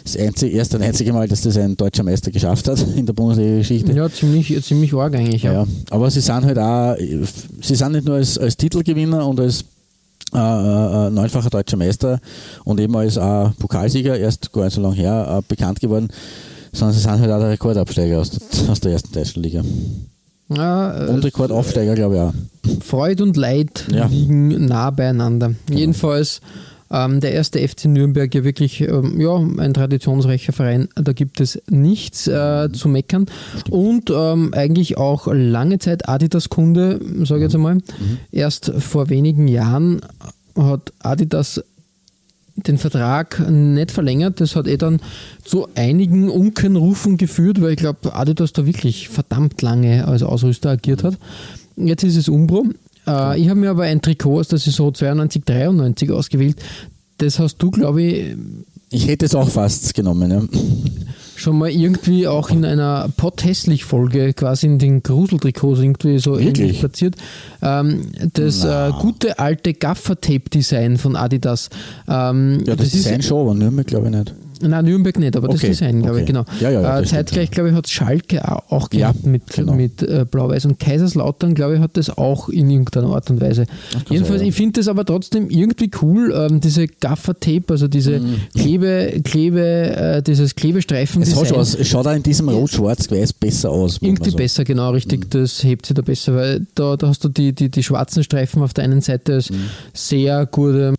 [0.05, 3.11] Das einzige, erst und einzige Mal, dass das ein deutscher Meister geschafft hat in der
[3.13, 3.91] Bundesliga-Geschichte.
[3.91, 5.43] Ja, ziemlich, ziemlich arg eigentlich.
[5.43, 5.51] Ja.
[5.53, 6.95] Ja, aber sie sind halt auch,
[7.61, 9.65] sie sind nicht nur als, als Titelgewinner und als
[10.33, 12.19] äh, äh, neunfacher deutscher Meister
[12.63, 16.07] und eben als äh, Pokalsieger, erst gar nicht so lange her, äh, bekannt geworden,
[16.71, 19.61] sondern sie sind halt auch der Rekordabsteiger aus der, aus der ersten deutschen Liga.
[20.55, 22.33] Ja, äh, Und Rekordaufsteiger, glaube ich auch.
[22.83, 24.05] Freude und Leid Ja.
[24.07, 25.53] liegen nah beieinander.
[25.69, 26.41] Jedenfalls
[26.91, 30.89] ähm, der erste FC Nürnberg ja wirklich ähm, ja, ein traditionsreicher Verein.
[30.95, 33.25] Da gibt es nichts äh, zu meckern.
[33.71, 37.79] Und ähm, eigentlich auch lange Zeit Adidas-Kunde, sage ich jetzt einmal.
[38.31, 40.01] Erst vor wenigen Jahren
[40.55, 41.63] hat Adidas
[42.55, 44.39] den Vertrag nicht verlängert.
[44.39, 44.99] Das hat eh dann
[45.43, 51.03] zu einigen Unkenrufen geführt, weil ich glaube, Adidas da wirklich verdammt lange als Ausrüster agiert
[51.03, 51.17] hat.
[51.75, 52.65] Jetzt ist es Umbro.
[53.07, 56.57] Äh, ich habe mir aber ein Trikot aus der Saison 92, 93 ausgewählt.
[57.17, 58.35] Das hast du, glaube ich,
[58.89, 60.31] Ich hätte es auch fast genommen.
[60.31, 60.41] Ja.
[61.43, 66.59] Schon mal irgendwie auch in einer Potthässlich-Folge quasi in den Gruseltrikots irgendwie so Wirklich?
[66.59, 67.15] ähnlich platziert.
[67.61, 71.69] Ähm, das äh, gute alte Gaffer-Tape-Design von Adidas.
[72.07, 74.33] Ähm, Ja, das, Design schon, aber Nürnberg glaube ich nicht.
[74.67, 76.31] Nein, Nürnberg nicht, aber das Okay, Design, glaube ich, okay.
[76.33, 76.45] genau.
[76.59, 79.73] Ja, ja, ja, äh, zeitgleich, glaube ich, hat Schalke au- auch gehabt mit, genau.
[79.73, 83.65] mit äh, Blau-Weiß und Kaiserslautern, glaube ich, hat das auch in irgendeiner Art und Weise.
[84.09, 84.49] Jedenfalls, sein, ja.
[84.49, 88.21] ich finde das aber trotzdem irgendwie cool, ähm, diese Gaffer-Tape, also diese
[88.57, 91.17] Klebe, Klebe, äh, dieses Klebestreifen.
[91.21, 91.23] Mhm.
[91.23, 93.97] Es, was, es schaut auch in diesem Rot-Schwarz-Weiß besser aus.
[94.01, 94.37] Irgendwie sagen.
[94.37, 94.95] besser, genau, Mhm.
[94.95, 95.29] richtig.
[95.31, 98.61] Das hebt sich da besser, weil da, da hast du die, die, die schwarzen Streifen
[98.61, 99.55] auf der einen Seite als Mhm.
[99.93, 100.93] sehr gute,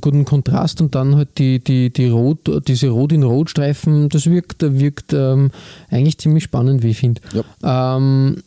[0.00, 4.26] guten Kontrast und dann halt die, die, die Rot, diese Rot in Rot Streifen, das
[4.26, 5.50] wirkt, wirkt ähm,
[5.90, 7.20] eigentlich ziemlich spannend, wie ich finde.
[7.62, 8.42] Ähm,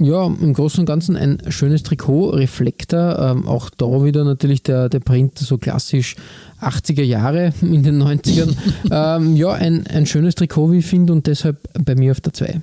[0.00, 4.88] ja, im Großen und Ganzen ein schönes Trikot, Reflektor, ähm, auch da wieder natürlich der,
[4.88, 6.14] der Print so klassisch
[6.62, 8.54] 80er Jahre in den 90ern.
[8.90, 12.32] ähm, ja, ein, ein schönes Trikot, wie ich finde, und deshalb bei mir auf der
[12.32, 12.60] 2.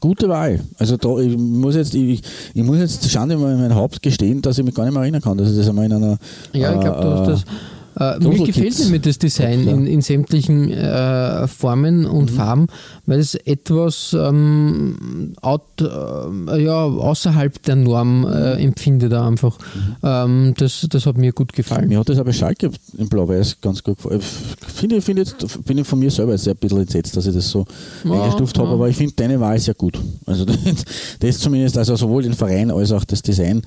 [0.00, 0.60] Gute Wahl.
[0.78, 2.22] Also da, ich muss jetzt, ich,
[2.54, 5.22] ich muss jetzt Schande in mein Haupt gestehen, dass ich mich gar nicht mehr erinnern
[5.22, 6.18] kann, dass ich das einmal in einer
[6.52, 7.44] Ja, ich glaube, du hast
[7.98, 8.16] äh.
[8.16, 12.36] Äh, mir gefällt nämlich das Design in, in sämtlichen äh, Formen und Mhm.
[12.36, 12.66] Farben,
[13.06, 19.58] weil es etwas ähm, out, äh, ja, außerhalb der Norm äh, empfinde da einfach.
[20.02, 21.88] Ähm, das, das hat mir gut gefallen.
[21.88, 24.20] Mir hat das aber Schalke in Blau-Weiß ganz gut gefallen.
[24.20, 27.34] Ich Finde, finde jetzt, bin ich von mir selber jetzt ein bisschen entsetzt, dass ich
[27.34, 27.64] das so
[28.04, 28.74] Ja, eingestuft habe, ja.
[28.74, 29.98] aber ich finde deine Wahl sehr gut.
[30.26, 30.56] Also das,
[31.20, 33.62] das zumindest, also sowohl den Verein als auch das Design,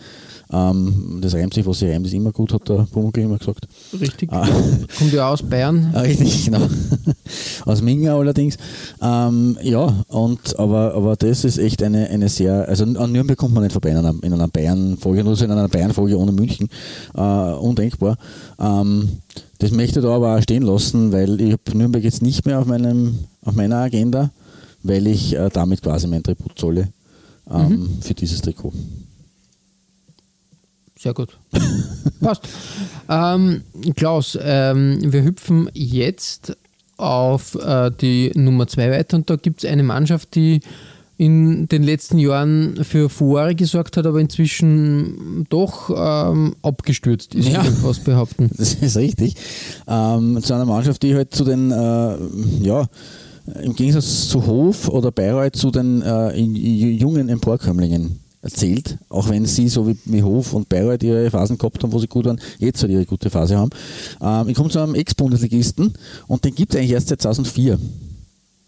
[0.52, 3.68] ähm, das reimt sich, was sich reimt, ist immer gut, hat der Pumuckl immer gesagt.
[4.00, 4.32] Richtig.
[4.32, 4.48] Ah.
[4.98, 5.92] Kommt ja aus Bayern.
[5.94, 6.62] Ah, Richtig, genau.
[7.66, 8.58] Aus Minga allerdings.
[9.02, 13.54] Ähm, ja, und, aber, aber das ist echt eine, eine sehr, also an Nürnberg kommt
[13.54, 16.68] man nicht vorbei in einer, in einer Bayern-Folge, nur so in einer Bayern-Folge ohne München.
[17.16, 18.18] Äh, undenkbar.
[18.60, 19.10] Ähm,
[19.60, 22.60] das möchte ich da aber auch stehen lassen, weil ich habe Nürnberg jetzt nicht mehr
[22.60, 24.32] auf, meinem, auf meiner Agenda,
[24.82, 26.88] weil ich äh, damit quasi mein Tribut zolle
[27.52, 28.74] ähm, für dieses Trikot.
[31.02, 31.38] Sehr gut.
[32.20, 32.42] Passt.
[33.08, 33.62] Ähm,
[33.96, 36.58] Klaus, ähm, wir hüpfen jetzt
[36.98, 40.60] auf äh, die Nummer 2 weiter und da gibt es eine Mannschaft, die
[41.16, 47.64] in den letzten Jahren für Furore gesorgt hat, aber inzwischen doch ähm, abgestürzt ist, Ja.
[47.64, 48.50] fast behaupten.
[48.58, 49.36] Das ist richtig.
[49.88, 52.18] Ähm, zu einer Mannschaft, die halt zu den, äh,
[52.62, 52.88] ja,
[53.64, 59.68] im Gegensatz zu Hof oder Bayreuth zu den äh, jungen Emporkömmlingen erzählt, auch wenn sie
[59.68, 62.82] so wie, wie Hof und Bayreuth ihre Phasen gehabt haben, wo sie gut waren, jetzt
[62.82, 63.72] halt ihre gute Phase haben.
[64.22, 65.94] Ähm, ich komme zu einem Ex-Bundesligisten
[66.28, 67.80] und den gibt es eigentlich erst seit 2004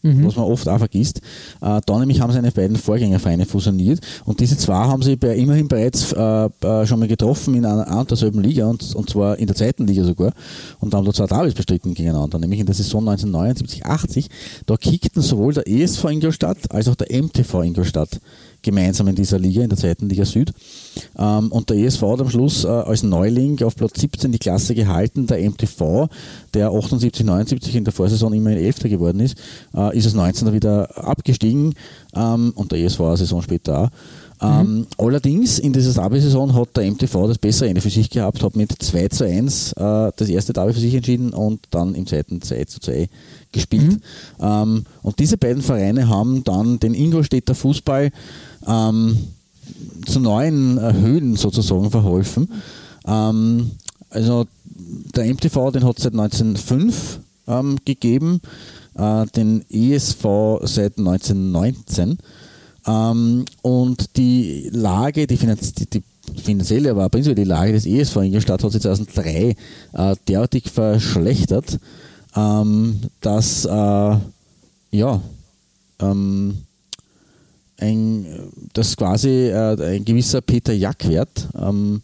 [0.03, 1.19] was man oft auch vergisst.
[1.61, 5.67] Äh, da nämlich haben seine beiden Vorgängervereine fusioniert und diese zwei haben sie bei, immerhin
[5.67, 9.47] bereits äh, äh, schon mal getroffen in einer, und derselben Liga und, und zwar in
[9.47, 10.33] der zweiten Liga sogar
[10.79, 14.27] und haben da zwei Derbys bestritten gegeneinander, nämlich in der Saison 1979-80.
[14.65, 18.19] Da kickten sowohl der ESV Ingolstadt als auch der MTV Ingolstadt
[18.61, 20.51] gemeinsam in dieser Liga, in der zweiten Liga Süd.
[21.17, 24.75] Ähm, und der ESV hat am Schluss äh, als Neuling auf Platz 17 die Klasse
[24.75, 25.27] gehalten.
[25.27, 26.07] Der MTV,
[26.53, 29.37] der 78, 79 in der Vorsaison immerhin Elfter geworden ist,
[29.75, 31.73] äh, ist als 19er wieder abgestiegen
[32.15, 33.89] ähm, und der ESV eine Saison später auch.
[34.43, 38.55] Ähm, allerdings in dieser Derby-Saison hat der MTV das bessere Ende für sich gehabt, hat
[38.55, 42.41] mit 2 zu 1 äh, das erste Derby für sich entschieden und dann im zweiten
[42.41, 43.07] 2 zu 2
[43.51, 43.99] gespielt.
[44.41, 48.11] Ähm, und diese beiden Vereine haben dann den Ingolstädter Fußball
[48.67, 49.17] ähm,
[50.05, 52.49] zu neuen äh, Höhen sozusagen verholfen.
[53.05, 53.71] Ähm,
[54.09, 54.45] also
[55.15, 58.41] der MTV, den hat es seit 1905 ähm, gegeben,
[58.95, 62.17] äh, den ESV seit 1919.
[62.87, 66.03] Ähm, und die Lage, die, Finanz die, die
[66.41, 69.55] finanzielle, aber prinzipiell die Lage des ESV Ingolstadt hat sich 2003
[69.93, 71.79] äh, derartig verschlechtert,
[72.35, 74.17] ähm, dass äh,
[74.91, 75.21] ja,
[75.99, 76.57] ähm,
[77.81, 78.25] ein,
[78.73, 82.01] dass quasi äh, ein gewisser Peter Jackwert, ähm,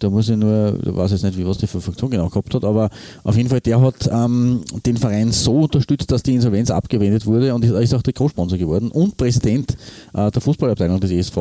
[0.00, 2.52] da muss ich nur, ich weiß jetzt nicht, wie was die für Funktion genau gehabt
[2.54, 2.90] hat, aber
[3.22, 7.54] auf jeden Fall, der hat ähm, den Verein so unterstützt, dass die Insolvenz abgewendet wurde
[7.54, 9.76] und ist, auch der Co-Sponsor geworden und Präsident
[10.14, 11.36] äh, der Fußballabteilung des ESV.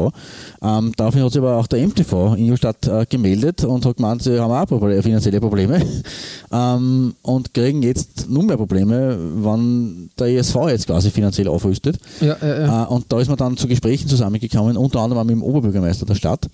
[0.62, 4.40] Ähm, daraufhin hat sich aber auch der MTV Ingolstadt äh, gemeldet und hat gemeint, sie
[4.40, 5.82] haben auch Probleme, finanzielle Probleme
[6.52, 11.98] ähm, und kriegen jetzt nur mehr Probleme, wenn der ESV jetzt quasi finanziell aufrüstet.
[12.20, 12.84] Ja, ja, ja.
[12.84, 16.06] Äh, und da ist man dann zu Gesprächen zusammengekommen, unter anderem auch mit dem Oberbürgermeister
[16.06, 16.50] der Stadt.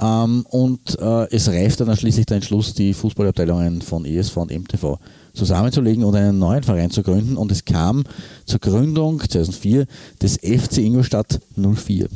[0.00, 4.98] Ähm, und äh, es reifte dann schließlich der Entschluss, die Fußballabteilungen von ESV und MTV
[5.34, 7.36] zusammenzulegen und einen neuen Verein zu gründen.
[7.36, 8.04] Und es kam
[8.46, 9.86] zur Gründung 2004
[10.20, 12.08] des FC Ingolstadt 04.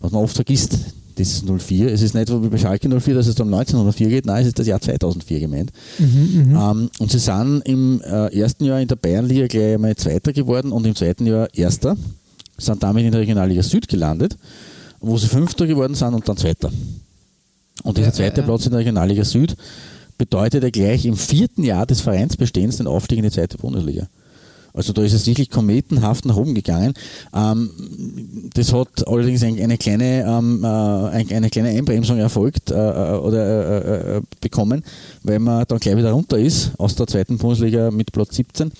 [0.00, 0.78] Was man oft vergisst,
[1.16, 1.92] Das ist 04.
[1.92, 4.48] Es ist nicht so wie bei Schalke 04, dass es um 1904 geht, nein, es
[4.48, 5.70] ist das Jahr 2004 gemeint.
[5.98, 10.72] Ähm, und sie sind im äh, ersten Jahr in der Bayernliga gleich einmal Zweiter geworden
[10.72, 11.96] und im zweiten Jahr Erster.
[12.56, 14.36] Sind damit in der Regionalliga Süd gelandet,
[15.00, 16.70] wo sie Fünfter geworden sind und dann Zweiter.
[17.82, 18.42] Und dieser zweite.
[18.42, 19.56] Platz in der Regionalliga Süd
[20.18, 24.08] bedeutete gleich im vierten Jahr des Vereinsbestehens den Aufstieg in die zweite Bundesliga.
[24.74, 26.94] Also da ist es wirklich kometenhaft nach oben gegangen.
[27.34, 27.70] Ähm,
[28.54, 33.16] das hat allerdings ein, eine, kleine, ähm, äh, ein, eine kleine Einbremsung erfolgt äh, äh,
[33.18, 34.82] oder bekommen,
[35.22, 38.72] weil man dann gleich wieder runter ist aus der zweiten Bundesliga mit Platz 17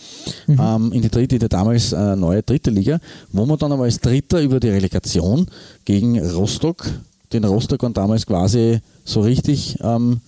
[0.49, 2.99] ähm, in die dritte, die damals neue dritte Liga,
[3.33, 5.47] wo man dann aber als Dritter über die Relegation
[5.85, 6.87] gegen Rostock,
[7.33, 10.21] den Rostock und damals quasi so richtig ähm,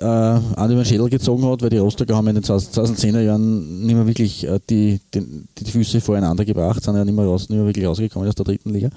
[0.00, 3.94] äh, an den Schädel gezogen hat, weil die Rostocker haben in den 2010er Jahren nicht
[3.94, 5.22] mehr wirklich äh, die, die,
[5.58, 8.44] die Füße voreinander gebracht, sind ja nicht mehr, raus, nicht mehr wirklich rausgekommen aus der
[8.44, 8.88] dritten Liga.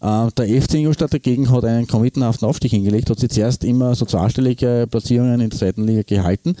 [0.00, 4.06] Äh, der FC Ingolstadt dagegen hat einen kometenhaften Aufstieg hingelegt, hat sich zuerst immer so
[4.06, 6.56] zweistellige Platzierungen in der zweiten Liga gehalten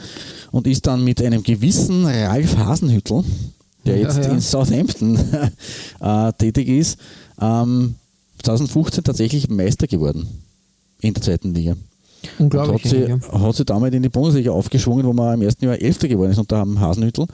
[0.50, 3.24] und ist dann mit einem gewissen Ralf Hasenhüttel,
[3.86, 4.32] der Ja, jetzt ja.
[4.32, 5.18] in Southampton
[6.00, 6.98] äh, tätig ist,
[7.40, 7.94] ähm,
[8.42, 10.28] 2015 tatsächlich Meister geworden
[11.00, 11.76] in der zweiten Liga.
[12.38, 12.84] Und Unglaublich.
[12.84, 13.40] hat sie, ja.
[13.40, 16.38] hat sie damit in die Bundesliga aufgeschwungen, wo man im ersten Jahr Elfter geworden ist
[16.38, 17.26] unter dem Hasenhüttel.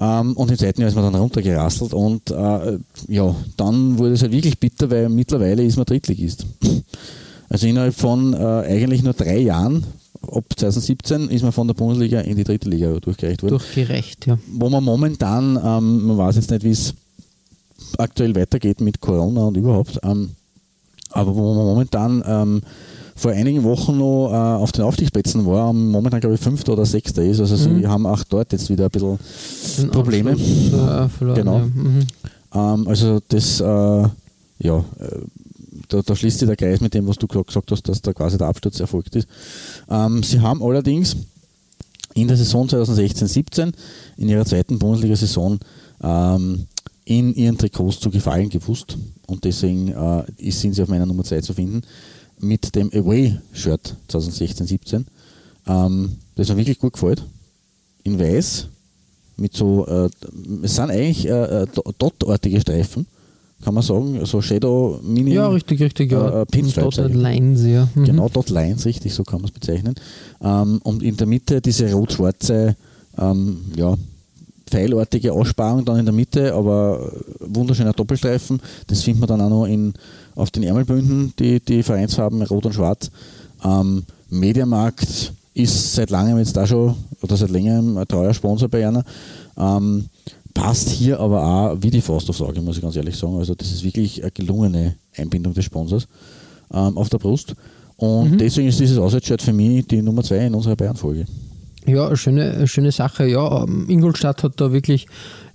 [0.00, 2.78] Ähm, und im zweiten Jahr ist man dann runtergerasselt und äh,
[3.08, 6.46] ja, dann wurde es halt wirklich bitter, weil mittlerweile ist man Drittligist.
[7.48, 9.84] Also innerhalb von äh, eigentlich nur drei Jahren,
[10.22, 14.38] ab 2017, ist man von der Bundesliga in die dritte Liga durchgereicht worden Durchgerecht, ja.
[14.52, 16.94] wo man momentan, ähm, man weiß jetzt nicht, wie es
[17.98, 20.30] aktuell weitergeht mit Corona und überhaupt, ähm,
[21.10, 22.62] aber wo man momentan ähm,
[23.16, 27.22] vor einigen Wochen noch äh, auf den Aufstiegsplätzen war, momentan glaube ich fünfter oder sechster
[27.22, 29.18] ist, also sie haben auch dort jetzt wieder ein bisschen
[29.78, 30.32] Den Probleme.
[30.32, 31.58] Äh, verloren, Genau.
[31.58, 31.64] Ja.
[31.64, 32.06] Mhm.
[32.54, 35.18] ähm, also das, äh, ja, äh,
[35.88, 38.36] da, da schließt sich der Kreis mit dem, was du gesagt hast, dass da quasi
[38.38, 39.28] der Absturz erfolgt ist.
[39.88, 41.16] Ähm, sie haben allerdings
[42.14, 43.72] in der Saison 2016-17,
[44.16, 45.58] in ihrer zweiten Bundesliga-Saison,
[46.02, 46.66] ähm,
[47.04, 48.96] in ihren Trikots zu gefallen gewusst.
[49.26, 51.82] Und deswegen äh, sind sie auf meiner Nummer 2 zu finden
[52.40, 55.04] mit dem Away-Shirt 2016-17,
[55.66, 57.22] ähm, das mir wirklich gut gefällt.
[58.02, 58.68] In weiß,
[59.36, 60.08] mit so, äh,
[60.62, 61.66] es sind eigentlich äh, äh,
[61.98, 63.06] Dot-artige Streifen,
[63.62, 65.34] kann man sagen, so Shadow Mini.
[65.34, 66.12] Ja, richtig, richtig.
[66.12, 66.40] Ja.
[66.40, 67.22] Äh, äh, Pinstripes eigentlich.
[67.22, 67.88] Lines, ja.
[67.94, 68.04] Mhm.
[68.04, 69.94] Genau, Dot Lines, richtig, so kann man es bezeichnen.
[70.42, 72.76] Ähm, und in der Mitte diese rot-schwarze,
[73.16, 73.96] ähm, ja,
[74.74, 78.60] pfeilartige Aussparung dann in der Mitte, aber wunderschöner Doppelstreifen.
[78.88, 79.94] Das findet man dann auch noch in,
[80.34, 83.10] auf den Ärmelbünden, die, die Vereinsfarben rot und schwarz.
[83.64, 88.86] Ähm, Mediamarkt ist seit langem jetzt da schon, oder seit längerem ein treuer Sponsor bei
[88.86, 89.04] einer.
[89.56, 90.06] Ähm,
[90.52, 93.38] passt hier aber auch wie die Faust aufs Auge, muss ich ganz ehrlich sagen.
[93.38, 96.08] Also das ist wirklich eine gelungene Einbindung des Sponsors
[96.72, 97.54] ähm, auf der Brust.
[97.96, 101.26] Und deswegen ist dieses Auswärtsshirt für mich die Nummer zwei in unserer Bayern-Folge.
[101.86, 103.26] Ja, schöne, schöne Sache.
[103.26, 105.06] Ja, ähm, Ingolstadt hat da wirklich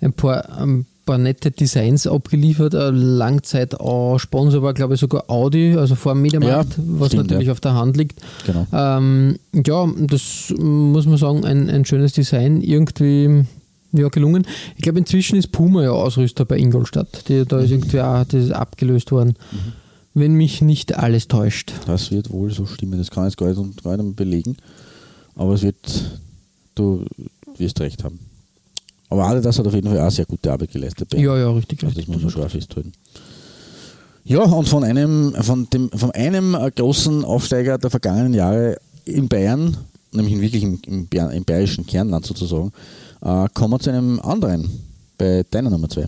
[0.02, 2.74] ein paar, ein paar nette Designs abgeliefert.
[2.74, 7.24] Langzeit auch Sponsor war, glaube ich, sogar Audi, also vor dem Mediamarkt, Ja, was stimmt,
[7.28, 7.52] natürlich ja.
[7.54, 8.20] auf der Hand liegt.
[8.46, 8.68] Genau.
[8.72, 12.62] Ähm, ja, das muss man sagen, ein, ein schönes Design.
[12.62, 13.46] Irgendwie
[13.92, 14.46] ja, gelungen.
[14.76, 17.28] Ich glaube, inzwischen ist Puma ja Ausrüster bei Ingolstadt.
[17.28, 17.64] Die, da Mhm.
[17.64, 19.34] ist irgendwie auch das ist abgelöst worden.
[20.14, 21.72] Wenn mich nicht alles täuscht.
[21.88, 23.00] Das wird wohl so stimmen.
[23.00, 24.58] Das kann ich jetzt gar nicht, und gar nicht belegen.
[25.40, 25.78] Aber es wird,
[26.76, 27.06] du
[27.56, 28.20] wirst recht haben.
[29.10, 31.14] Aber Adidas hat auf jeden Fall auch sehr gute Arbeit geleistet.
[31.14, 31.82] Ja, ja, richtig.
[31.82, 32.92] Also das muss man schon auch festhalten.
[34.26, 39.78] Ja, und von einem, von dem, von einem großen Aufsteiger der vergangenen Jahre in Bayern,
[40.12, 42.74] nämlich in wirklich im, im, im bayerischen Kernland sozusagen,
[43.22, 44.70] äh, kommen wir zu einem anderen,
[45.18, 46.06] bei deiner Nummer 2.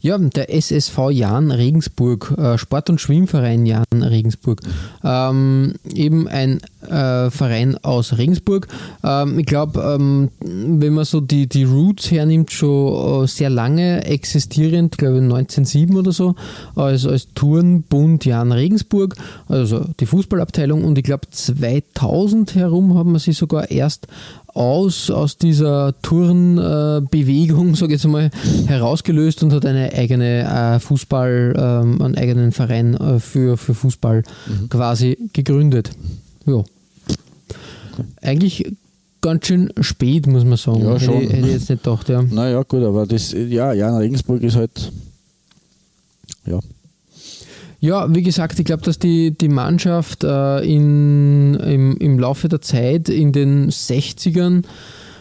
[0.00, 4.60] Ja, der SSV Jahn Regensburg, äh, Sport- und Schwimmverein Jahn Regensburg.
[5.02, 8.68] Ähm, eben ein äh, Verein aus Regensburg.
[9.04, 14.04] Ähm, ich glaube, ähm, wenn man so die, die Roots hernimmt, schon äh, sehr lange
[14.04, 16.34] existierend, glaube ich 1907 oder so,
[16.74, 19.16] als, als Turnbund Jahn Regensburg,
[19.48, 20.84] also die Fußballabteilung.
[20.84, 24.06] Und ich glaube 2000 herum haben wir sie sogar erst
[24.56, 28.30] aus, aus dieser Turnbewegung, sage ich jetzt mal,
[28.66, 34.22] herausgelöst und hat eine eigene äh, Fußball, ähm, einen eigenen Verein äh, für, für Fußball
[34.70, 35.90] quasi gegründet.
[36.46, 36.64] Ja.
[38.22, 38.72] Eigentlich
[39.20, 40.82] ganz schön spät, muss man sagen.
[40.82, 41.20] Ja, hätte, schon.
[41.20, 42.22] hätte ich jetzt nicht gedacht, ja.
[42.22, 44.92] Naja, gut, aber das, ja, Jan Regensburg ist halt,
[46.46, 46.60] ja,
[47.80, 52.60] Ja, wie gesagt, ich glaube, dass die, die Mannschaft äh, in, im, im Laufe der
[52.60, 54.64] Zeit in den 60ern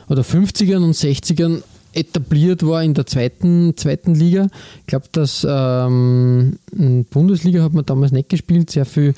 [0.07, 1.63] oder 50ern und 60ern
[1.93, 4.47] etabliert war in der zweiten, zweiten Liga.
[4.81, 6.59] Ich glaube, dass ähm,
[7.09, 9.13] Bundesliga hat man damals nicht gespielt, sehr viel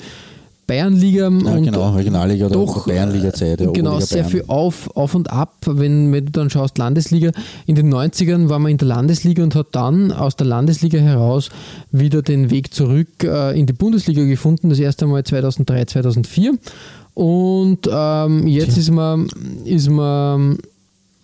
[0.68, 3.60] Bayernliga Ja, und genau, Regionalliga oder doch, Bayernliga-Zeit.
[3.60, 4.30] ja, genau, Oberliga sehr Bayern.
[4.30, 7.32] viel auf, auf und ab, wenn, wenn du dann schaust, Landesliga.
[7.66, 11.48] In den 90ern war man in der Landesliga und hat dann aus der Landesliga heraus
[11.90, 16.54] wieder den Weg zurück äh, in die Bundesliga gefunden, das erste Mal 2003, 2004.
[17.14, 19.26] Und ähm, jetzt ist man,
[19.64, 20.58] ist man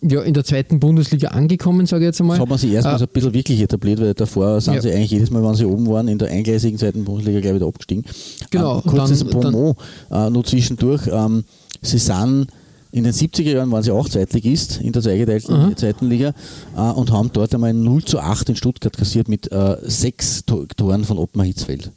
[0.09, 2.37] ja, in der zweiten Bundesliga angekommen, sage ich jetzt einmal.
[2.37, 4.83] Das hat man sich erstmal Äh, so ein bisschen wirklich etabliert, weil davor sind Ja.
[4.83, 7.67] sie eigentlich jedes Mal, wenn sie oben waren, in der eingleisigen zweiten Bundesliga gleich wieder
[7.67, 8.05] abgestiegen.
[8.51, 9.77] Genau, Ähm, kurzes Promo
[10.11, 11.03] äh, nur zwischendurch.
[11.11, 11.45] Ähm,
[11.83, 12.47] sie sind
[12.93, 16.33] in den 70er Jahren waren sie auch Zweitligist in der zweigeteilten zweiten Liga
[16.77, 20.67] äh, und haben dort einmal 0 zu 8 in Stuttgart kassiert mit äh, sechs To-
[20.77, 21.91] Toren von Ottmar Hitzfeld.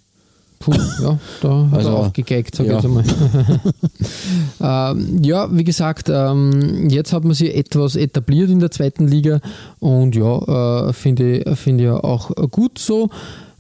[0.60, 2.78] Puh, ja, da hat Also, er auch gegeigt, sag ich ja.
[2.78, 3.04] jetzt einmal.
[4.96, 9.40] ähm, ja, wie gesagt, ähm, jetzt hat man sich etwas etabliert in der zweiten Liga
[9.80, 13.10] und ja, äh, finde ich ja auch gut so.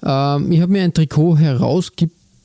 [0.04, 1.38] Ähm, ich habe mir ein Trikot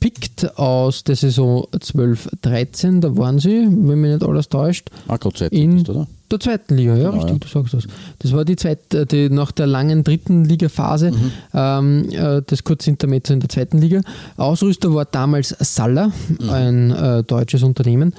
[0.03, 5.17] herausgepickt aus der Saison 12-13, da waren sie, wenn mich nicht alles täuscht, Ah,
[5.51, 6.07] in oder?
[6.31, 7.39] der zweiten Liga, ja, Genau, richtig, ja.
[7.39, 7.83] du sagst das.
[8.19, 11.31] Das war die zweite, die, nach der langen dritten Ligaphase, Mhm.
[11.53, 14.01] ähm, äh, das kurze Intermezzo in der zweiten Liga.
[14.37, 16.49] Ausrüster war damals Saller, Mhm.
[16.49, 18.13] ein äh, deutsches Unternehmen.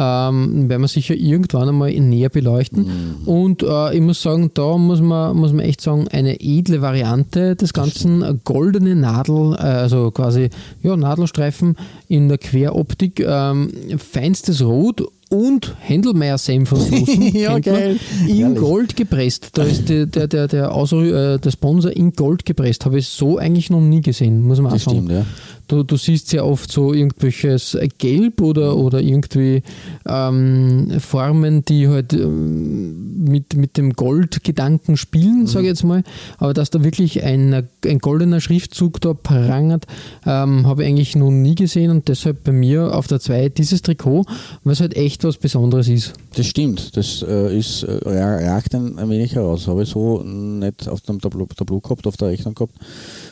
[0.00, 2.84] Ähm, werden wir sicher irgendwann einmal näher beleuchten.
[2.84, 3.28] Mhm.
[3.28, 7.56] Und äh, ich muss sagen, da muss man, muss man echt sagen, eine edle Variante
[7.56, 8.22] des Ganzen.
[8.22, 10.50] Eine Goldene Nadel, äh, also quasi
[10.84, 11.76] ja, Nadelstreifen
[12.06, 17.28] in der Queroptik, ähm, feinstes Rot und Händelmeier-Senf von Soßen.
[17.38, 17.98] Ja, geil.
[18.26, 18.58] In Herrlich.
[18.58, 19.50] Gold gepresst.
[19.52, 22.84] Da ist die, der, der, der, Ausrü äh, der Sponsor in Gold gepresst.
[22.84, 24.98] Habe ich so eigentlich noch nie gesehen, muss man auch sagen.
[24.98, 25.26] stimmt, ja.
[25.68, 29.62] Du, du siehst sehr oft so irgendwelches Gelb oder, oder irgendwie
[30.06, 36.04] ähm, Formen, die halt ähm, mit, mit dem Goldgedanken spielen, sage ich jetzt mal.
[36.38, 39.86] Aber dass da wirklich ein, ein goldener Schriftzug da prangert,
[40.24, 43.82] ähm, habe ich eigentlich noch nie gesehen und deshalb bei mir auf der 2 dieses
[43.82, 44.24] Trikot,
[44.64, 46.12] es halt echt was Besonderes ist.
[46.34, 49.66] Das stimmt, das äh, ist, äh, ra- ragt ein, ein wenig heraus.
[49.66, 52.74] Habe ich so nicht auf dem Tableau, Tableau gehabt, auf der Rechnung gehabt,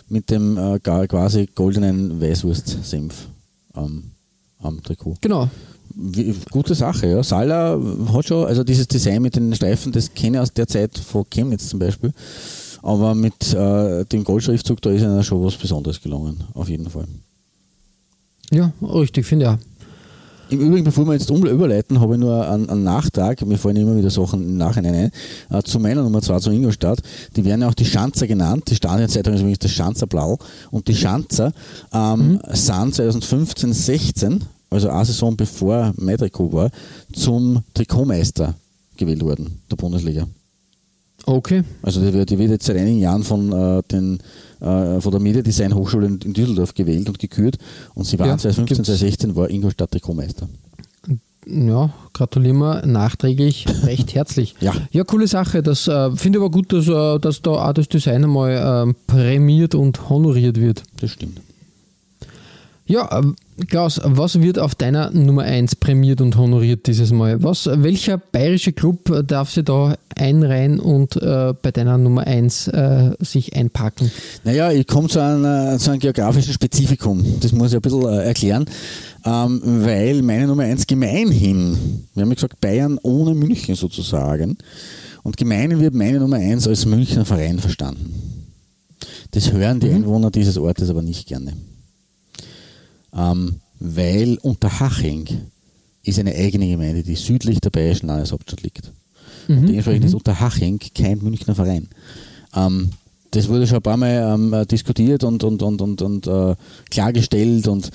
[0.08, 3.28] mit dem äh, quasi goldenen Weißwurst-Senf
[3.72, 4.04] am,
[4.60, 5.16] am Trikot.
[5.20, 5.48] Genau.
[5.94, 7.22] Wie, gute Sache, ja.
[7.22, 7.80] Sala
[8.12, 11.24] hat schon, also dieses Design mit den Streifen, das kenne ich aus der Zeit von
[11.30, 12.12] Chemnitz zum Beispiel.
[12.82, 17.06] Aber mit äh, dem Goldschriftzug, da ist ihnen schon was Besonderes gelungen, auf jeden Fall.
[18.50, 19.58] Ja, richtig, finde ich auch.
[20.48, 23.96] Im Übrigen, bevor wir jetzt überleiten, habe ich nur einen, einen Nachtrag, mir fallen immer
[23.96, 25.10] wieder Sachen im Nachhinein
[25.50, 27.00] ein, äh, zu meiner Nummer 2, zu Ingolstadt.
[27.34, 28.64] Die werden ja auch die Schanzer genannt.
[28.68, 30.38] Die Stadionzeitung ist übrigens das Schanzer Blau.
[30.70, 31.52] Und die Schanzer
[31.92, 36.70] ähm, sind 2015, 16, also eine Saison bevor mein Trikot war,
[37.12, 38.54] zum Trikotmeister
[38.96, 40.28] gewählt worden, der Bundesliga.
[41.24, 41.64] Okay.
[41.82, 44.18] Also die wird, die wird jetzt seit einigen Jahren von, äh, den,
[44.60, 47.56] äh, von der Mediadesign Hochschule in, in Düsseldorf gewählt und gekürt.
[47.94, 48.86] Und sie waren Ja, 2015, gibt's.
[48.88, 50.48] 2016 war Ingolstadt Trikotmeister.
[51.48, 54.56] Ja, gratulieren wir nachträglich recht herzlich.
[54.60, 54.74] Ja.
[54.90, 55.62] Ja, coole Sache.
[55.62, 58.96] Das äh, finde ich aber gut, dass, äh, dass da auch das Design einmal ähm,
[59.06, 60.82] prämiert und honoriert wird.
[61.00, 61.40] Das stimmt.
[62.86, 63.36] Ja, ähm,
[63.68, 67.42] Klaus, was wird auf deiner Nummer 1 prämiert und honoriert dieses Mal?
[67.42, 73.12] Was, welcher bayerische Club darf sich da einreihen und äh, bei deiner Nummer 1 äh,
[73.20, 74.10] sich einpacken?
[74.44, 77.24] Naja, ich komme zu, einer- zu einem geografischen Spezifikum.
[77.40, 78.66] Das muss ich ein bisschen äh, erklären,
[79.24, 84.58] ähm, weil meine Nummer 1 gemeinhin, wir haben ja gesagt Bayern ohne München sozusagen,
[85.22, 88.14] und gemeinhin wird meine Nummer 1 als Münchner Verein verstanden.
[89.30, 91.54] Das hören die Einwohner dieses Ortes aber nicht gerne.
[93.16, 95.26] Ähm, weil Unterhaching
[96.02, 98.92] ist eine eigene Gemeinde, die südlich der bayerischen Landeshauptstadt liegt.
[99.48, 101.88] Und dementsprechend ist Unterhaching kein Münchner Verein.
[102.54, 102.90] Ähm,
[103.30, 106.54] das wurde schon ein paar Mal ähm, äh, diskutiert und, und, und, und, und äh,
[106.90, 107.90] klargestellt und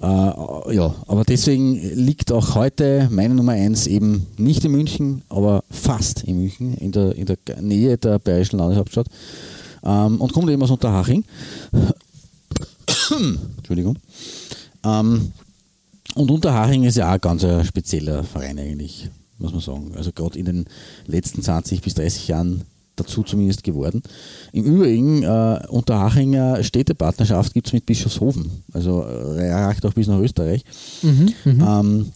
[0.00, 5.62] äh, ja, aber deswegen liegt auch heute meine Nummer 1 eben nicht in München, aber
[5.70, 9.06] fast in München, in der, in der Nähe der bayerischen Landeshauptstadt
[9.84, 11.24] ähm, und kommt eben aus Unterhaching.
[13.58, 13.98] Entschuldigung.
[14.84, 15.32] Ähm,
[16.14, 19.08] und Unterhaching ist ja auch ein ganz ein spezieller Verein eigentlich,
[19.38, 19.92] muss man sagen.
[19.96, 20.64] Also gerade in den
[21.06, 22.62] letzten 20 bis 30 Jahren
[22.96, 24.02] dazu zumindest geworden.
[24.52, 28.50] Im Übrigen, äh, Unterhachinger Städtepartnerschaft gibt es mit Bischofshofen.
[28.72, 30.64] Also äh, reicht auch bis nach Österreich.
[31.62, 32.12] Ähm,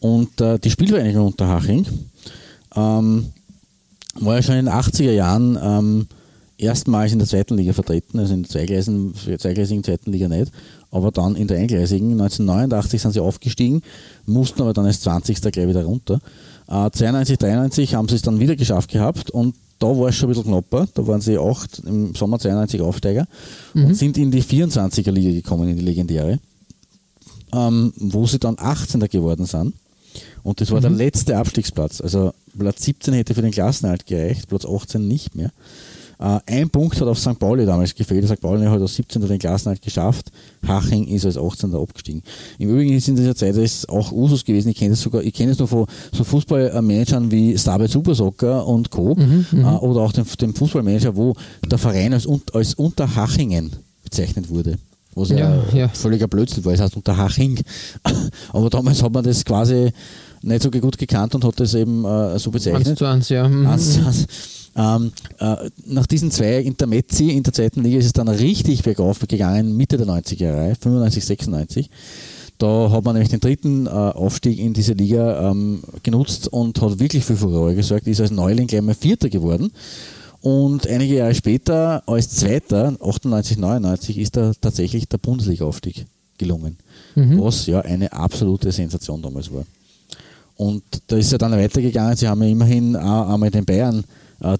[0.00, 1.86] und äh, die Spielvereinigung Unterhaching
[2.74, 3.26] ähm,
[4.20, 6.06] war ja schon in den 80er Jahren ähm,
[6.58, 10.52] erstmals in der zweiten Liga vertreten, also in der zweigleisigen, zweigleisigen zweiten Liga nicht,
[10.90, 12.12] aber dann in der eingleisigen.
[12.12, 13.82] 1989 sind sie aufgestiegen,
[14.24, 15.40] mussten aber dann als 20.
[15.40, 16.20] gleich wieder runter.
[16.68, 20.28] Äh, 92, 93 haben sie es dann wieder geschafft gehabt und da war es schon
[20.28, 20.88] ein bisschen knapper.
[20.94, 23.26] Da waren sie acht im Sommer 92 Aufsteiger
[23.74, 26.38] und sind in die 24er Liga gekommen, in die legendäre,
[27.52, 29.74] ähm, wo sie dann 18er geworden sind.
[30.42, 32.00] Und das war der letzte Abstiegsplatz.
[32.00, 35.50] Also Platz 17 hätte für den Klassenhalt gereicht, Platz 18 nicht mehr.
[36.18, 37.38] Äh, ein Punkt hat auf St.
[37.38, 38.26] Pauli damals gefehlt.
[38.26, 38.40] St.
[38.40, 39.26] Pauli hat als 17.
[39.26, 40.30] den Klassenhalt geschafft.
[40.66, 41.74] Haching ist als 18.
[41.74, 42.22] abgestiegen.
[42.58, 44.70] Im Übrigen ist in dieser Zeit ist auch Usus gewesen.
[44.70, 48.66] Ich kenne es sogar, ich kenne es nur von so Fußballmanagern wie Starbeit Super Soccer
[48.66, 49.16] und Co.
[49.52, 51.34] Äh, oder auch dem, dem Fußballmanager, wo
[51.70, 54.76] der Verein als, als Unterhachingen bezeichnet wurde.
[55.14, 55.88] Was ja, Ja, ja.
[55.88, 56.74] völliger Blödsinn war.
[56.74, 57.60] Es heißt Unterhaching.
[58.52, 59.90] Aber damals hat man das quasi
[60.42, 62.86] nicht so gut gekannt und hat das eben äh, so bezeichnet.
[62.86, 63.48] Eins zu eins, ja.
[63.48, 63.66] Mhm.
[63.66, 64.26] Eins zu eins.
[64.76, 69.20] Ähm, äh, nach diesen zwei Intermezzi in der zweiten Liga ist es dann richtig bergauf
[69.20, 71.90] gegangen, Mitte der 90er Jahre, 95, 96.
[72.58, 76.98] Da hat man nämlich den dritten äh, Aufstieg in diese Liga ähm, genutzt und hat
[76.98, 79.70] wirklich für Furore gesorgt, ist als Neuling gleich mal Vierter geworden.
[80.40, 86.06] Und einige Jahre später, als Zweiter, 98, 99, ist da tatsächlich der Bundesliga-Aufstieg
[86.38, 86.76] gelungen.
[87.40, 89.64] Was ja eine absolute Sensation damals war.
[90.56, 92.16] Und da ist ja dann weitergegangen.
[92.16, 94.04] Sie haben ja immerhin auch einmal den Bayern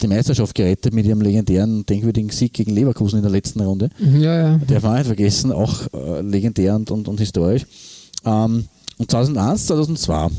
[0.01, 3.91] die Meisterschaft gerettet mit ihrem legendären, denkwürdigen Sieg gegen Leverkusen in der letzten Runde.
[3.99, 4.59] Ja, ja.
[4.67, 7.67] Darf man auch nicht vergessen, auch äh, legendär und, und, und historisch.
[8.25, 8.65] Ähm,
[8.99, 10.31] und 2001, 2002 äh,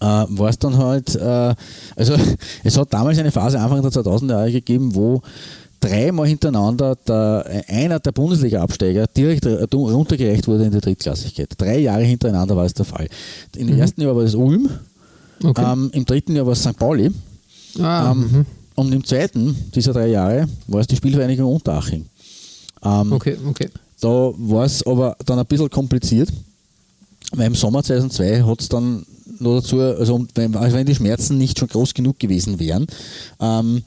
[0.00, 1.54] war es dann halt, äh,
[1.96, 2.14] also
[2.64, 5.20] es hat damals eine Phase Anfang der 2000er Jahre gegeben, wo
[5.80, 11.50] dreimal hintereinander der, einer der Bundesliga-Absteiger direkt äh, runtergereicht wurde in die Drittklassigkeit.
[11.58, 13.08] Drei Jahre hintereinander war es der Fall.
[13.56, 14.68] Im ersten Jahr war das Ulm,
[15.42, 15.64] Okay.
[15.72, 16.76] ähm, im dritten Jahr war es St.
[16.76, 17.10] Pauli
[17.78, 18.46] ah, ähm, mhm.
[18.74, 22.06] und im zweiten dieser drei Jahre war es die Spielvereinigung Unteraching.
[22.82, 23.68] Ähm, okay, okay.
[24.00, 26.30] da war es aber dann ein bisschen kompliziert,
[27.32, 29.04] weil im Sommer 2002 hat es dann
[29.38, 32.86] noch dazu, also, wenn, also wenn die Schmerzen nicht schon groß genug gewesen wären,
[33.40, 33.82] ähm,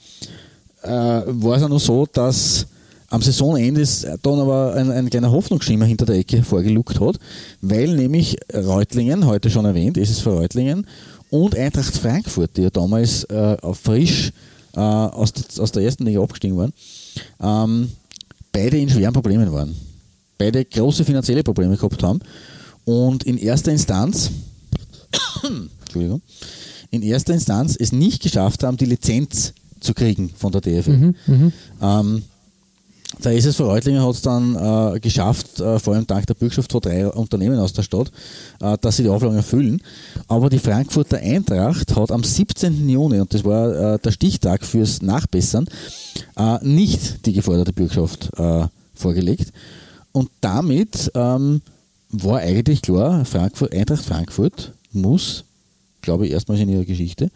[0.84, 2.68] äh, war es ja nur so, dass
[3.10, 7.20] am Saisonende ist dann aber ein, ein kleiner Hoffnungsschimmer hinter der Ecke vorgeluckt hat,
[7.62, 10.88] weil nämlich Reutlingen, heute schon erwähnt, es ist für Reutlingen,
[11.34, 14.32] und Eintracht Frankfurt, die ja damals äh, frisch
[14.76, 16.74] äh, aus, der- aus der ersten Liga abgestiegen waren,
[17.42, 17.90] ähm,
[18.52, 19.76] beide in schweren Problemen waren.
[20.38, 22.20] Beide große finanzielle Probleme gehabt haben
[22.86, 24.30] und in erster Instanz,
[25.82, 26.22] Entschuldigung,
[26.92, 31.14] in erster Instanz es nicht geschafft haben, die Lizenz zu kriegen von der DFL.
[31.82, 32.24] Ähm,
[33.24, 36.82] der SSV Reutlingen hat es dann äh, geschafft, äh, vor allem dank der Bürgschaft von
[36.82, 38.11] drei Unternehmen aus der Stadt,
[38.61, 39.82] äh, dass sie die Auflagen erfüllen.
[40.28, 42.89] Aber die Frankfurter Eintracht hat am 17.
[42.89, 45.68] Juni, und das war äh, der Stichtag fürs Nachbessern,
[46.38, 49.51] äh, nicht die geforderte Bürgschaft äh, vorgelegt.
[50.11, 51.61] Und damit ähm,
[52.09, 55.45] war eigentlich klar, Frankfurt, Eintracht Frankfurt muss,
[56.01, 57.32] glaube ich, erstmals in ihrer Geschichte,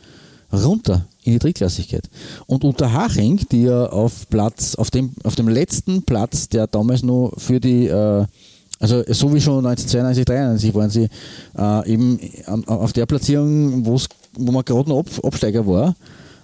[0.51, 2.09] runter in die Drittklassigkeit.
[2.45, 7.34] Und Unterhaching, die ja auf Platz, auf dem, auf dem letzten Platz, der damals nur
[7.38, 8.25] für die, äh,
[8.80, 11.09] also so wie schon 1992, 93 waren sie
[11.57, 12.19] äh, eben
[12.67, 13.99] auf der Platzierung, wo
[14.51, 15.95] man gerade noch Ab, Absteiger war.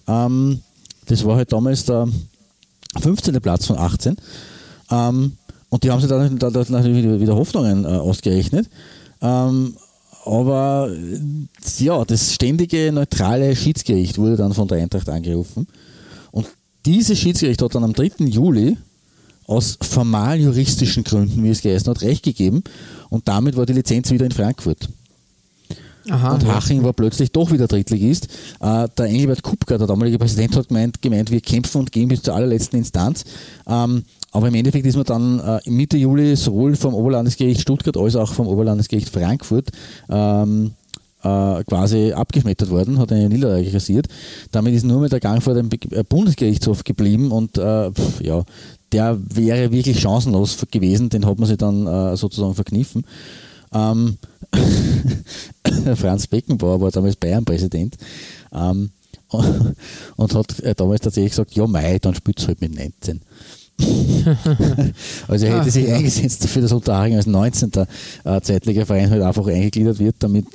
[0.07, 0.59] Ähm,
[1.05, 2.09] das war halt damals der
[2.99, 3.39] 15.
[3.39, 4.17] Platz von 18.
[4.91, 5.37] Ähm,
[5.69, 8.69] und die haben sich dann, dann, natürlich wieder, wieder Hoffnungen äh, ausgerechnet.
[9.21, 9.75] Ähm,
[10.25, 10.91] aber
[11.79, 15.67] ja, das ständige neutrale Schiedsgericht wurde dann von der Eintracht angerufen.
[16.31, 16.47] Und
[16.85, 18.25] dieses Schiedsgericht hat dann am 3.
[18.25, 18.77] Juli
[19.45, 22.63] aus formal juristischen Gründen, wie es geheißen hat, recht gegeben.
[23.09, 24.87] Und damit war die Lizenz wieder in Frankfurt.
[26.09, 26.33] Aha.
[26.33, 28.27] Und Haching war plötzlich doch wieder Drittligist.
[28.59, 32.21] Äh, der Engelbert Kupka, der damalige Präsident, hat gemeint, gemeint, wir kämpfen und gehen bis
[32.21, 33.23] zur allerletzten Instanz.
[33.67, 34.03] Ähm,
[34.33, 38.33] aber im Endeffekt ist man dann äh, Mitte Juli sowohl vom Oberlandesgericht Stuttgart als auch
[38.33, 39.69] vom Oberlandesgericht Frankfurt
[40.09, 40.71] ähm,
[41.23, 44.07] äh, quasi abgeschmettert worden, hat eine Niederlage kassiert.
[44.51, 48.43] Damit ist nur mehr der Gang vor dem äh, Bundesgerichtshof geblieben und äh, pf, ja,
[48.91, 53.05] der wäre wirklich chancenlos gewesen, den hat man sich dann äh, sozusagen verkniffen.
[53.71, 54.17] Ähm,
[55.95, 57.97] Franz Beckenbauer war damals Bayern-Präsident
[58.51, 58.89] ähm,
[60.15, 63.21] und hat äh, damals tatsächlich gesagt, ja mei, dann spielt es halt mit 19.
[65.27, 65.95] also er hätte Ah, sich ja.
[65.95, 67.71] eingesetzt dafür, dass Unterhaching als 19.
[68.23, 70.45] Äh, Zweitligaverein halt einfach eingegliedert wird, damit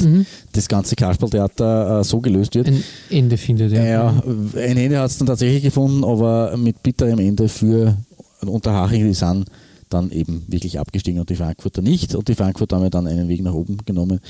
[0.53, 2.68] das ganze Kasperltheater äh, so gelöst wird.
[2.68, 3.85] Ein Ende findet, ja.
[3.85, 4.22] Ja,
[4.57, 7.97] ein Ende hat es dann tatsächlich gefunden, aber mit bitterem Ende für
[8.45, 9.47] Unterhaching, die sind
[9.91, 12.14] dann eben wirklich abgestiegen und die Frankfurter nicht.
[12.14, 14.20] Und die Frankfurter haben ja dann einen Weg nach oben genommen.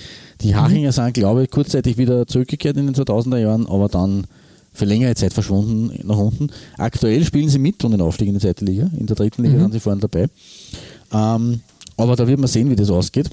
[0.40, 4.26] Die Hachinger sind, glaube ich, kurzzeitig wieder zurückgekehrt in den 2000er Jahren, aber dann
[4.78, 6.48] für längere Zeit verschwunden nach unten.
[6.76, 8.88] Aktuell spielen sie mit um den Aufstieg in die zweite Liga.
[8.96, 10.28] In der dritten Liga sind sie vorne dabei.
[11.12, 11.60] Ähm,
[11.96, 13.28] aber da wird man sehen, wie das ausgeht.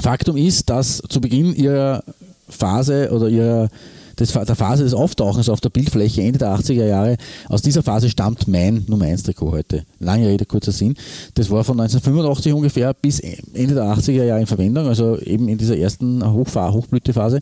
[0.00, 2.02] Faktum ist, dass zu Beginn ihrer
[2.48, 3.70] Phase oder ihrer
[4.18, 7.16] des, der Phase des Auftauchens auf der Bildfläche Ende der 80er Jahre.
[7.48, 9.84] Aus dieser Phase stammt mein Nummer 1 Trikot heute.
[10.00, 10.94] Lange Rede, kurzer Sinn.
[11.34, 15.58] Das war von 1985 ungefähr bis Ende der 80er Jahre in Verwendung, also eben in
[15.58, 17.40] dieser ersten Hochfahr Hochblütephase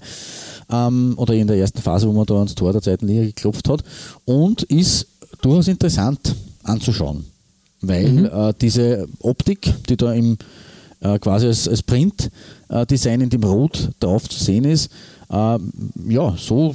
[0.70, 3.68] ähm, oder in der ersten Phase, wo man da ans Tor der zweiten Liga geklopft
[3.68, 3.82] hat
[4.24, 5.06] und ist
[5.42, 7.24] durchaus interessant anzuschauen,
[7.80, 8.24] weil mhm.
[8.26, 10.38] äh, diese Optik, die da im
[11.00, 14.90] äh, quasi als, als Print-Design in dem Rot drauf zu sehen ist,
[15.30, 15.58] äh,
[16.08, 16.74] ja, so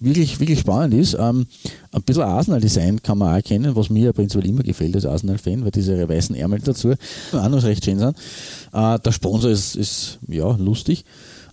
[0.00, 1.16] wirklich, wirklich spannend ist.
[1.18, 1.46] Ähm,
[1.92, 5.70] ein bisschen Arsenal-Design kann man auch erkennen, was mir prinzipiell immer gefällt als Arsenal-Fan, weil
[5.70, 6.94] diese weißen Ärmel dazu
[7.32, 8.16] auch noch recht schön sind.
[8.72, 11.04] Äh, der Sponsor ist, ist ja lustig.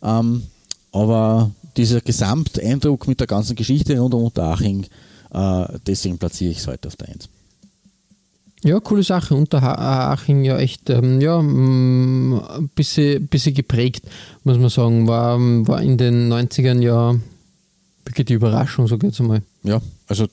[0.04, 0.44] Ähm,
[0.92, 4.86] aber dieser Gesamteindruck mit der ganzen Geschichte rund um Unterhaching,
[5.34, 7.30] äh, deswegen platziere ich es heute auf der 1.
[8.64, 9.34] Ja, coole Sache.
[9.34, 14.04] Unterhaching ja echt, ähm, ja, ein mm, bisschen, bisschen geprägt,
[14.44, 15.08] muss man sagen.
[15.08, 17.16] War, war in den 90ern ja
[18.06, 19.42] wirklich die Überraschung, so geht es einmal.
[19.64, 20.28] Ja, also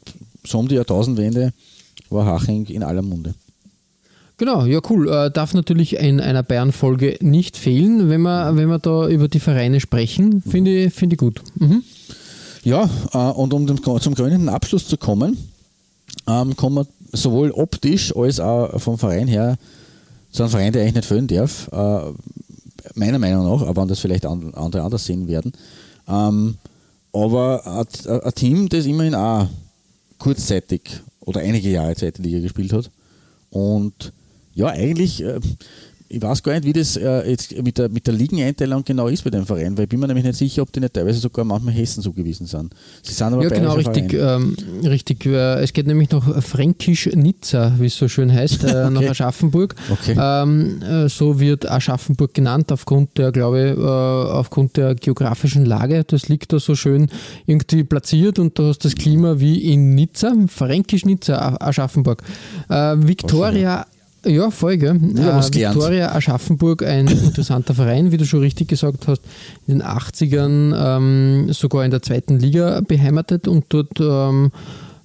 [0.44, 1.52] so um die Jahrtausendwende
[2.10, 3.34] war Haching in aller Munde.
[4.38, 5.08] Genau, ja cool.
[5.08, 9.40] Äh, darf natürlich in einer Bayern-Folge nicht fehlen, wenn wir, wenn wir da über die
[9.40, 10.42] Vereine sprechen.
[10.42, 11.42] Finde ich, find ich gut.
[11.56, 11.82] Mhm.
[12.62, 15.36] Ja, äh, und um den, zum krönenden Abschluss zu kommen,
[16.28, 19.58] ähm, kommen wir sowohl optisch als auch vom Verein her
[20.30, 21.68] zu einem Verein, der eigentlich nicht fehlen darf.
[21.72, 22.12] Äh,
[22.94, 25.52] meiner Meinung nach, aber das vielleicht andere anders sehen werden.
[26.06, 26.56] Ähm,
[27.12, 27.86] aber
[28.24, 29.48] ein Team, das immerhin auch
[30.18, 30.82] kurzzeitig
[31.20, 32.90] oder einige Jahre Zeit in Liga gespielt hat
[33.50, 34.12] und
[34.58, 35.38] ja, eigentlich, äh,
[36.10, 39.22] ich weiß gar nicht, wie das äh, jetzt mit der, mit der Ligeneinteilung genau ist
[39.22, 41.44] bei dem Verein, weil ich bin mir nämlich nicht sicher, ob die nicht teilweise sogar
[41.44, 42.74] manchmal Hessen zugewiesen sind.
[43.02, 44.14] Sie sind aber ja, genau, richtig.
[44.14, 45.26] Ähm, richtig.
[45.26, 48.90] Äh, es geht nämlich nach Fränkisch-Nizza, wie es so schön heißt, äh, okay.
[48.90, 49.76] nach Aschaffenburg.
[49.90, 50.16] Okay.
[50.18, 56.04] Ähm, äh, so wird Aschaffenburg genannt, aufgrund der, glaube ich, äh, aufgrund der geografischen Lage.
[56.04, 57.10] Das liegt da so schön
[57.46, 62.22] irgendwie platziert und du hast das Klima wie in Nizza, Fränkisch-Nizza, Aschaffenburg.
[62.68, 63.86] Victoria
[64.26, 64.96] ja, voll, gell?
[64.96, 69.22] Äh, Victoria Aschaffenburg, ein interessanter Verein, wie du schon richtig gesagt hast,
[69.66, 74.50] in den 80ern ähm, sogar in der zweiten Liga beheimatet und dort ähm,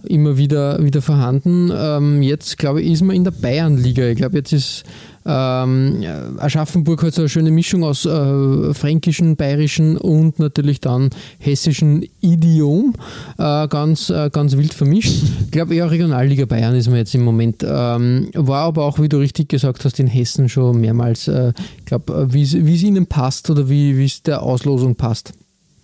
[0.08, 1.72] immer wieder, wieder vorhanden.
[1.74, 4.08] Ähm, jetzt, glaube ich, ist man in der Bayernliga.
[4.08, 4.84] Ich glaube, jetzt ist
[5.26, 6.04] ähm,
[6.38, 12.94] Aschaffenburg hat so eine schöne Mischung aus äh, fränkischen, bayerischen und natürlich dann hessischen Idiom.
[13.38, 15.24] Äh, ganz, äh, ganz wild vermischt.
[15.46, 17.64] Ich glaube eher Regionalliga Bayern ist man jetzt im Moment.
[17.64, 21.28] Ähm, war aber auch, wie du richtig gesagt hast, in Hessen schon mehrmals.
[21.28, 25.34] Äh, ich glaube, äh, wie es ihnen passt oder wie es der Auslosung passt.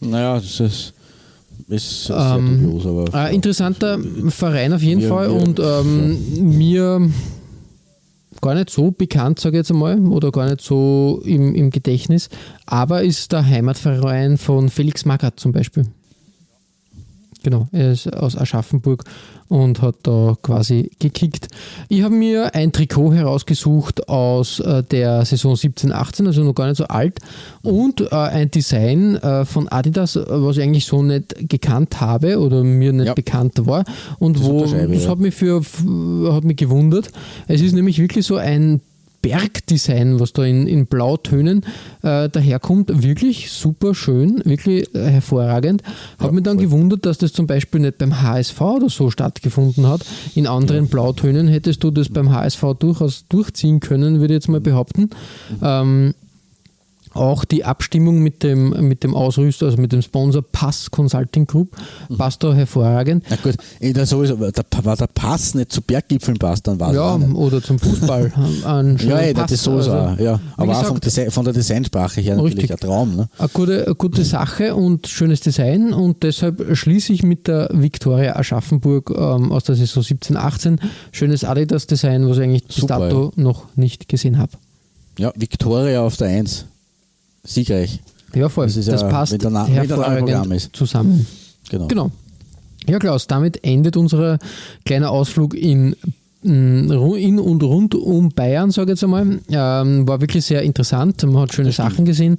[0.02, 0.94] Naja, das ist
[1.70, 3.06] ist ähm, dubios, aber.
[3.14, 4.00] Äh, interessanter
[4.30, 7.10] Verein auf jeden wir, Fall wir, und ähm, mir
[8.42, 12.30] gar nicht so bekannt, sage ich jetzt einmal, oder gar nicht so im, im Gedächtnis,
[12.66, 15.86] aber ist der Heimatverein von Felix Magath zum Beispiel.
[17.44, 19.06] Genau, er ist aus Aschaffenburg
[19.48, 21.48] und hat da quasi gekickt.
[21.88, 26.78] Ich habe mir ein Trikot herausgesucht aus äh, der Saison 17-18, also noch gar nicht
[26.78, 27.20] so alt,
[27.64, 32.64] und äh, ein Design äh, von Adidas, was ich eigentlich so nicht gekannt habe oder
[32.64, 33.14] mir nicht ja.
[33.14, 33.86] bekannt war
[34.20, 35.62] und das wo das hat mich für
[36.32, 37.10] hat mich gewundert.
[37.48, 38.82] Es ist nämlich wirklich so ein
[39.22, 41.66] Bergdesign, was da in, in Blautönen
[42.04, 45.84] äh, daherkommt, wirklich super schön, wirklich äh, hervorragend.
[46.18, 46.66] Habe ja, mich dann voll.
[46.66, 50.06] gewundert, dass das zum Beispiel nicht beim HSV oder so stattgefunden hat.
[50.36, 50.92] In anderen ja.
[50.92, 55.10] Blautönen hättest du das beim HSV durchaus durchziehen können, würde ich jetzt mal behaupten.
[55.50, 55.58] Mhm.
[55.62, 56.14] Ähm,
[57.20, 61.76] auch die Abstimmung mit dem, mit dem Ausrüster, also mit dem Sponsor Pass Consulting Group,
[62.10, 62.18] mhm.
[62.18, 63.26] passt da hervorragend.
[63.30, 67.16] Na gut, da sowieso, da war der Pass nicht zu Berggipfeln passt, dann war Ja,
[67.16, 68.32] oder zum Fußball.
[69.00, 70.40] ja, ey, das ist so, also, ja.
[70.58, 72.72] aber gesagt, auch Design, von der Designsprache her natürlich richtig.
[72.72, 73.16] ein Traum.
[73.16, 73.30] Ne?
[73.38, 78.36] Eine, gute, eine gute Sache und schönes Design und deshalb schließe ich mit der Victoria
[78.36, 80.80] Aschaffenburg ähm, aus der Saison 17, 18.
[81.12, 83.44] Schönes Adidas-Design, was ich eigentlich bis dato ja.
[83.44, 84.52] noch nicht gesehen habe.
[85.18, 86.66] Ja, Victoria auf der 1
[87.44, 88.00] siegreich.
[88.36, 88.68] Ja, voll.
[88.68, 91.26] Das, ist das ja, passt hervorragend zusammen.
[91.70, 91.88] Genau.
[91.88, 92.12] genau.
[92.88, 94.40] Ja, Klaus, damit endet unser
[94.86, 95.96] kleiner Ausflug in
[96.42, 99.40] in und rund um Bayern, sage ich jetzt einmal.
[99.50, 101.22] Ähm, war wirklich sehr interessant.
[101.24, 102.38] Man hat schöne Sachen gesehen.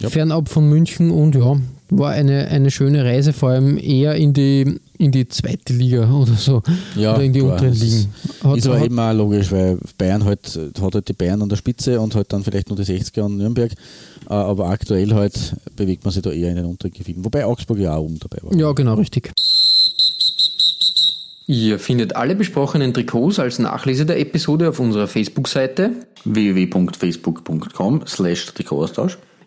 [0.00, 0.08] Ja.
[0.08, 1.58] Fernab von München und ja,
[1.90, 6.34] war eine, eine schöne Reise, vor allem eher in die, in die zweite Liga oder
[6.34, 6.62] so.
[6.96, 7.52] Ja, oder in die klar.
[7.52, 8.14] unteren Ligen.
[8.44, 11.48] Hat, ist aber hat, eben auch logisch, weil Bayern halt, hat halt die Bayern an
[11.48, 13.72] der Spitze und halt dann vielleicht nur die 60er und Nürnberg.
[14.28, 17.24] Äh, aber aktuell halt bewegt man sich da eher in den unteren Gefilden.
[17.24, 18.54] Wobei Augsburg ja auch oben dabei war.
[18.56, 19.32] Ja, genau, richtig.
[21.46, 25.90] Ihr findet alle besprochenen Trikots als Nachlese der Episode auf unserer Facebook-Seite
[26.24, 29.18] www.facebook.com slash Trikotaustausch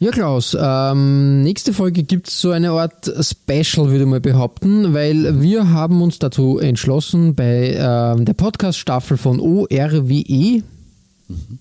[0.00, 4.94] Ja, Klaus, ähm, nächste Folge gibt es so eine Art Special, würde ich mal behaupten,
[4.94, 10.62] weil wir haben uns dazu entschlossen, bei ähm, der Podcast-Staffel von ORWE,
[11.28, 11.58] mhm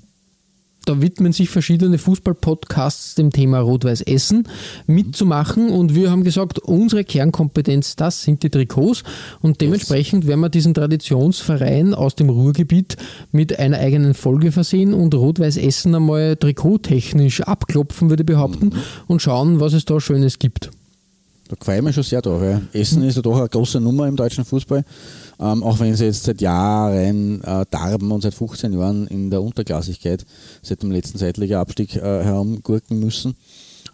[0.88, 4.48] da widmen sich verschiedene Fußball-Podcasts dem Thema Rot-Weiß Essen
[4.86, 9.04] mitzumachen und wir haben gesagt, unsere Kernkompetenz, das sind die Trikots
[9.42, 12.96] und dementsprechend werden wir diesen Traditionsverein aus dem Ruhrgebiet
[13.32, 18.82] mit einer eigenen Folge versehen und Rot-Weiß Essen einmal trikottechnisch abklopfen, würde ich behaupten, mhm.
[19.08, 20.72] und schauen, was es da Schönes gibt.
[21.50, 24.16] Da gefällt mir schon sehr da, weil Essen ist ja doch eine große Nummer im
[24.16, 24.84] deutschen Fußball.
[25.40, 29.42] Ähm, auch wenn sie jetzt seit Jahren äh, darben und seit 15 Jahren in der
[29.42, 30.26] Unterklassigkeit
[30.64, 33.36] seit dem letzten Zeitliga-Abstieg äh, herumgurken müssen.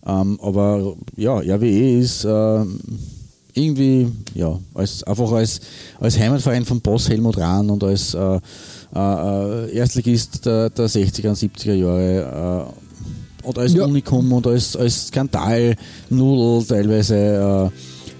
[0.05, 2.63] Ähm, aber ja, RWE ist äh,
[3.53, 5.59] irgendwie, ja, als, einfach als,
[5.99, 8.39] als Heimatverein von Boss Helmut Rahn und als äh,
[8.95, 12.73] äh, äh Erstligist der, der 60er und 70er Jahre
[13.43, 13.83] und als ja.
[13.83, 17.71] Unikum und als, als Skandal-Nudel teilweise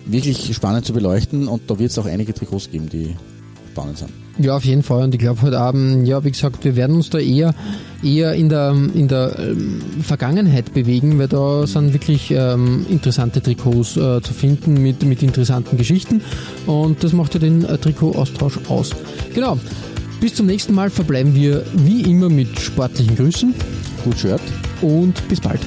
[0.06, 3.16] wirklich spannend zu beleuchten und da wird es auch einige Trikots geben, die
[3.72, 4.12] spannend sind.
[4.40, 5.04] Ja, auf jeden Fall.
[5.04, 7.54] Und ich glaube heute Abend, ja, wie gesagt, wir werden uns da eher,
[8.02, 13.96] eher in der, in der ähm, Vergangenheit bewegen, weil da sind wirklich ähm, interessante Trikots
[13.96, 16.22] äh, zu finden mit, mit interessanten Geschichten.
[16.66, 18.92] Und das macht ja den äh, Trikotaustausch aus.
[19.36, 19.60] Genau.
[20.20, 23.54] Bis zum nächsten Mal verbleiben wir wie immer mit sportlichen Grüßen.
[24.04, 24.42] Gut Shirt.
[24.82, 25.60] Und bis bald.